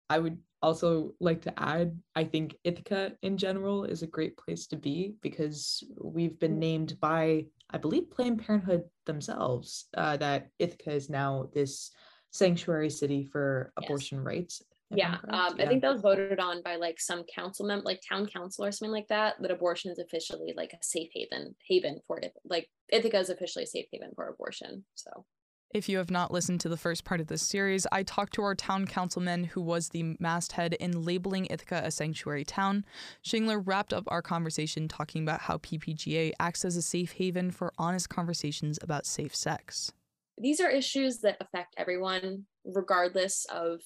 I 0.09 0.19
would 0.19 0.37
also 0.61 1.13
like 1.19 1.41
to 1.43 1.53
add, 1.57 1.97
I 2.15 2.23
think 2.23 2.55
Ithaca 2.63 3.13
in 3.21 3.37
general 3.37 3.85
is 3.85 4.01
a 4.01 4.07
great 4.07 4.35
place 4.37 4.67
to 4.67 4.75
be 4.75 5.15
because 5.21 5.83
we've 6.01 6.37
been 6.39 6.55
mm. 6.55 6.65
named 6.69 6.99
by, 6.99 7.45
I 7.69 7.77
believe, 7.77 8.11
Planned 8.11 8.45
Parenthood 8.45 8.83
themselves, 9.05 9.85
uh, 9.95 10.17
that 10.17 10.49
Ithaca 10.59 10.91
is 10.91 11.09
now 11.09 11.49
this 11.53 11.91
sanctuary 12.31 12.89
city 12.89 13.29
for 13.31 13.71
abortion 13.77 14.19
yes. 14.19 14.25
rights. 14.25 14.61
Yeah, 14.95 15.17
um, 15.29 15.55
yeah, 15.57 15.65
I 15.65 15.67
think 15.67 15.81
that 15.81 15.93
was 15.93 16.01
voted 16.01 16.39
on 16.39 16.61
by 16.61 16.75
like 16.75 16.99
some 16.99 17.23
council 17.23 17.65
member, 17.65 17.83
like 17.83 18.01
town 18.07 18.27
council 18.27 18.65
or 18.65 18.71
something 18.71 18.91
like 18.91 19.07
that. 19.07 19.35
That 19.41 19.51
abortion 19.51 19.91
is 19.91 19.97
officially 19.97 20.53
like 20.55 20.73
a 20.73 20.83
safe 20.83 21.09
haven, 21.13 21.55
haven 21.67 21.99
for 22.05 22.19
it. 22.19 22.33
Like 22.45 22.69
Ithaca 22.89 23.19
is 23.19 23.29
officially 23.29 23.63
a 23.63 23.67
safe 23.67 23.87
haven 23.91 24.11
for 24.15 24.27
abortion. 24.27 24.85
So 24.93 25.25
if 25.73 25.89
you 25.89 25.97
have 25.97 26.11
not 26.11 26.31
listened 26.31 26.59
to 26.61 26.69
the 26.69 26.77
first 26.77 27.03
part 27.03 27.19
of 27.19 27.27
this 27.27 27.41
series, 27.41 27.87
I 27.91 28.03
talked 28.03 28.33
to 28.33 28.43
our 28.43 28.55
town 28.55 28.85
councilman 28.85 29.43
who 29.43 29.61
was 29.61 29.89
the 29.89 30.15
masthead 30.19 30.73
in 30.75 31.03
labeling 31.03 31.47
Ithaca 31.49 31.81
a 31.83 31.91
sanctuary 31.91 32.45
town. 32.45 32.85
Shingler 33.25 33.61
wrapped 33.65 33.91
up 33.91 34.03
our 34.07 34.21
conversation 34.21 34.87
talking 34.87 35.23
about 35.23 35.41
how 35.41 35.57
PPGA 35.57 36.31
acts 36.39 36.63
as 36.63 36.77
a 36.77 36.81
safe 36.81 37.13
haven 37.13 37.49
for 37.49 37.73
honest 37.77 38.09
conversations 38.09 38.77
about 38.81 39.05
safe 39.05 39.35
sex. 39.35 39.91
These 40.37 40.61
are 40.61 40.69
issues 40.69 41.19
that 41.19 41.37
affect 41.41 41.73
everyone, 41.77 42.45
regardless 42.63 43.45
of, 43.45 43.81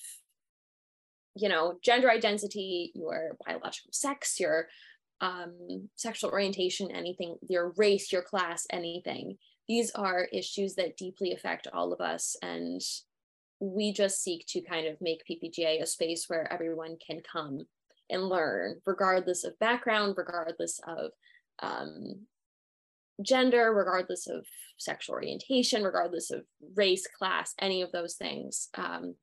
you 1.36 1.50
know, 1.50 1.78
gender 1.82 2.12
identity, 2.12 2.92
your 2.96 3.38
biological 3.46 3.92
sex, 3.94 4.40
your 4.40 4.68
um, 5.22 5.90
sexual 5.96 6.32
orientation, 6.32 6.92
anything, 6.92 7.38
your 7.48 7.74
race, 7.78 8.12
your 8.12 8.22
class, 8.22 8.66
anything 8.72 9.38
these 9.68 9.92
are 9.92 10.28
issues 10.32 10.76
that 10.76 10.98
deeply 10.98 11.34
affect 11.34 11.68
all 11.74 11.94
of 11.94 12.02
us 12.02 12.36
and 12.42 12.82
we 13.60 13.92
just 13.92 14.22
seek 14.22 14.46
to 14.48 14.62
kind 14.62 14.88
of 14.88 15.02
make 15.02 15.24
ppga 15.30 15.82
a 15.82 15.86
space 15.86 16.26
where 16.28 16.52
everyone 16.52 16.96
can 17.06 17.20
come 17.30 17.66
and 18.10 18.24
learn 18.24 18.80
regardless 18.86 19.44
of 19.44 19.58
background 19.60 20.16
regardless 20.18 20.80
of 20.88 21.12
um, 21.60 22.28
gender 23.22 23.74
regardless 23.74 24.28
of 24.28 24.46
sexual 24.78 25.16
orientation 25.16 25.84
regardless 25.84 26.32
of 26.32 26.44
race 26.76 27.08
class 27.18 27.54
any 27.60 27.82
of 27.82 27.92
those 27.92 28.14
things. 28.14 28.70
Um, 28.76 29.16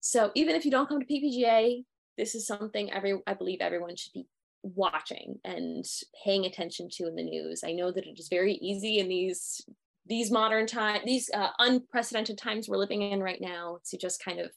so 0.00 0.30
even 0.34 0.54
if 0.54 0.64
you 0.64 0.70
don't 0.70 0.88
come 0.88 1.00
to 1.00 1.06
ppga 1.06 1.84
this 2.18 2.34
is 2.34 2.46
something 2.46 2.92
every 2.92 3.18
i 3.26 3.34
believe 3.34 3.60
everyone 3.60 3.96
should 3.96 4.12
be 4.12 4.26
watching 4.62 5.38
and 5.44 5.84
paying 6.24 6.44
attention 6.44 6.88
to 6.92 7.06
in 7.06 7.16
the 7.16 7.22
news. 7.22 7.62
I 7.64 7.72
know 7.72 7.90
that 7.90 8.06
it 8.06 8.18
is 8.18 8.28
very 8.28 8.54
easy 8.54 8.98
in 8.98 9.08
these 9.08 9.64
these 10.04 10.32
modern 10.32 10.66
times, 10.66 11.04
these 11.04 11.30
uh, 11.32 11.50
unprecedented 11.60 12.36
times 12.36 12.68
we're 12.68 12.76
living 12.76 13.02
in 13.02 13.22
right 13.22 13.40
now, 13.40 13.78
to 13.88 13.96
just 13.96 14.22
kind 14.22 14.40
of 14.40 14.50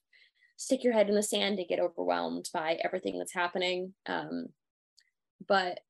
stick 0.57 0.83
your 0.83 0.93
head 0.93 1.07
in 1.07 1.13
the 1.13 1.21
sand 1.21 1.59
and 1.59 1.67
get 1.67 1.79
overwhelmed 1.79 2.49
by 2.51 2.79
everything 2.83 3.17
that's 3.17 3.33
happening. 3.33 3.93
Um, 4.07 4.47
but 5.47 5.81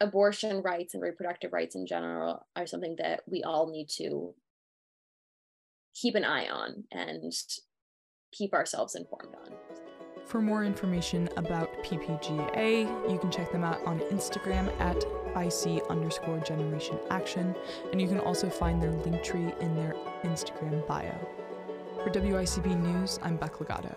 abortion 0.00 0.62
rights 0.62 0.94
and 0.94 1.02
reproductive 1.02 1.52
rights 1.52 1.74
in 1.74 1.86
general 1.86 2.46
are 2.54 2.66
something 2.66 2.94
that 2.98 3.22
we 3.26 3.42
all 3.42 3.70
need 3.70 3.88
to 3.96 4.34
keep 5.94 6.14
an 6.14 6.24
eye 6.24 6.48
on 6.48 6.84
and 6.92 7.32
keep 8.32 8.52
ourselves 8.52 8.94
informed 8.94 9.34
on. 9.34 9.77
For 10.28 10.42
more 10.42 10.62
information 10.62 11.26
about 11.38 11.82
PPGA, 11.82 13.10
you 13.10 13.18
can 13.18 13.30
check 13.30 13.50
them 13.50 13.64
out 13.64 13.82
on 13.86 14.00
Instagram 14.10 14.70
at 14.78 15.02
IC 15.34 15.82
underscore 15.88 16.38
Generation 16.40 16.98
Action, 17.10 17.54
and 17.90 17.98
you 17.98 18.06
can 18.06 18.20
also 18.20 18.50
find 18.50 18.82
their 18.82 18.90
link 18.90 19.22
tree 19.22 19.54
in 19.60 19.74
their 19.74 19.94
Instagram 20.24 20.86
bio. 20.86 21.14
For 22.04 22.10
WICB 22.10 22.78
News, 22.78 23.18
I'm 23.22 23.38
Beck 23.38 23.58
Legato. 23.58 23.96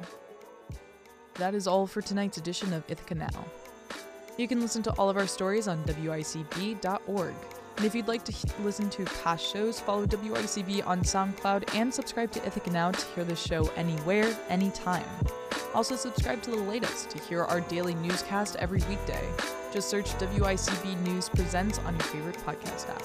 That 1.33 1.53
is 1.53 1.67
all 1.67 1.85
for 1.85 2.01
tonight's 2.01 2.37
edition 2.37 2.71
of 2.71 2.85
Ithaca 2.87 3.15
Now. 3.15 3.45
You 4.37 4.47
can 4.47 4.61
listen 4.61 4.81
to 4.83 4.91
all 4.91 5.09
of 5.09 5.17
our 5.17 5.27
stories 5.27 5.67
on 5.67 5.83
WICB.org. 5.83 7.35
And 7.77 7.85
if 7.85 7.95
you'd 7.95 8.07
like 8.07 8.23
to 8.25 8.33
listen 8.61 8.89
to 8.91 9.05
past 9.23 9.45
shows, 9.45 9.79
follow 9.79 10.05
WICB 10.05 10.85
on 10.85 11.01
SoundCloud 11.01 11.75
and 11.75 11.93
subscribe 11.93 12.31
to 12.31 12.45
Ithaca 12.45 12.69
Now 12.69 12.91
to 12.91 13.05
hear 13.15 13.23
the 13.23 13.35
show 13.35 13.71
anywhere, 13.75 14.35
anytime. 14.49 15.05
Also, 15.73 15.95
subscribe 15.95 16.41
to 16.43 16.51
the 16.51 16.57
latest 16.57 17.09
to 17.11 17.17
hear 17.19 17.43
our 17.43 17.61
daily 17.61 17.95
newscast 17.95 18.57
every 18.57 18.81
weekday. 18.89 19.27
Just 19.73 19.89
search 19.89 20.09
WICB 20.17 21.01
News 21.01 21.29
Presents 21.29 21.79
on 21.79 21.93
your 21.93 22.03
favorite 22.03 22.37
podcast 22.39 22.89
app. 22.89 23.01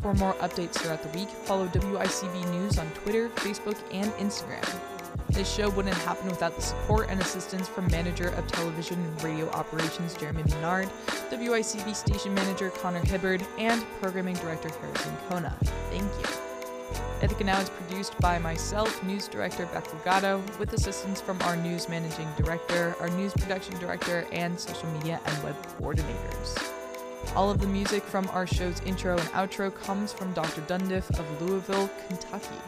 For 0.00 0.14
more 0.14 0.34
updates 0.34 0.74
throughout 0.74 1.02
the 1.02 1.16
week, 1.16 1.28
follow 1.28 1.68
WICB 1.68 2.50
News 2.50 2.78
on 2.78 2.90
Twitter, 2.90 3.28
Facebook, 3.28 3.78
and 3.92 4.10
Instagram. 4.14 5.01
This 5.30 5.50
show 5.50 5.70
wouldn't 5.70 5.96
happen 5.96 6.28
without 6.28 6.54
the 6.54 6.62
support 6.62 7.08
and 7.08 7.20
assistance 7.20 7.66
from 7.66 7.86
Manager 7.88 8.28
of 8.28 8.46
Television 8.46 9.02
and 9.02 9.22
Radio 9.22 9.48
Operations 9.50 10.14
Jeremy 10.14 10.42
Menard, 10.44 10.88
WICB 11.30 11.94
Station 11.94 12.34
Manager 12.34 12.70
Connor 12.70 13.00
Hibbard, 13.00 13.42
and 13.58 13.84
Programming 14.00 14.34
Director 14.36 14.68
Harrison 14.68 15.16
Kona. 15.28 15.56
Thank 15.90 16.02
you. 16.02 16.52
Ithaca 17.22 17.44
Now 17.44 17.60
is 17.60 17.70
produced 17.70 18.18
by 18.18 18.38
myself, 18.38 19.02
News 19.04 19.28
Director 19.28 19.66
Beck 19.66 19.92
Legato, 19.94 20.42
with 20.58 20.72
assistance 20.72 21.20
from 21.20 21.40
our 21.42 21.56
News 21.56 21.88
Managing 21.88 22.28
Director, 22.36 22.96
our 23.00 23.08
News 23.10 23.32
Production 23.32 23.78
Director, 23.78 24.26
and 24.32 24.58
social 24.58 24.88
media 24.90 25.20
and 25.24 25.42
web 25.44 25.56
coordinators. 25.78 26.72
All 27.36 27.48
of 27.48 27.60
the 27.60 27.66
music 27.66 28.02
from 28.02 28.28
our 28.30 28.46
show's 28.46 28.80
intro 28.80 29.16
and 29.16 29.28
outro 29.30 29.74
comes 29.74 30.12
from 30.12 30.32
Dr. 30.32 30.60
Dundiff 30.62 31.08
of 31.18 31.40
Louisville, 31.40 31.88
Kentucky. 32.08 32.58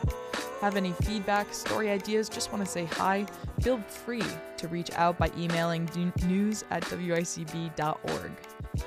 Have 0.61 0.77
any 0.77 0.93
feedback, 0.93 1.53
story 1.53 1.91
ideas, 1.91 2.29
just 2.29 2.53
want 2.53 2.65
to 2.65 2.71
say 2.71 2.87
hi? 2.87 3.27
Feel 3.61 3.79
free 3.83 4.23
to 4.57 4.69
reach 4.69 4.91
out 4.93 5.19
by 5.19 5.31
emailing 5.37 5.89
news 6.27 6.65
at 6.71 6.83
wicb.org. 6.85 8.33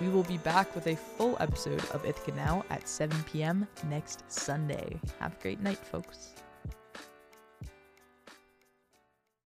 We 0.02 0.10
will 0.10 0.24
be 0.24 0.38
back 0.40 0.74
with 0.74 0.88
a 0.88 0.96
full 0.96 1.38
episode 1.40 1.84
of 1.92 2.06
Ithaca 2.06 2.36
Now 2.36 2.64
at 2.70 2.88
7 2.88 3.24
p.m. 3.24 3.68
next 3.90 4.24
Sunday. 4.28 5.00
Have 5.20 5.34
a 5.34 5.42
great 5.42 5.62
night, 5.62 5.78
folks. 5.78 6.34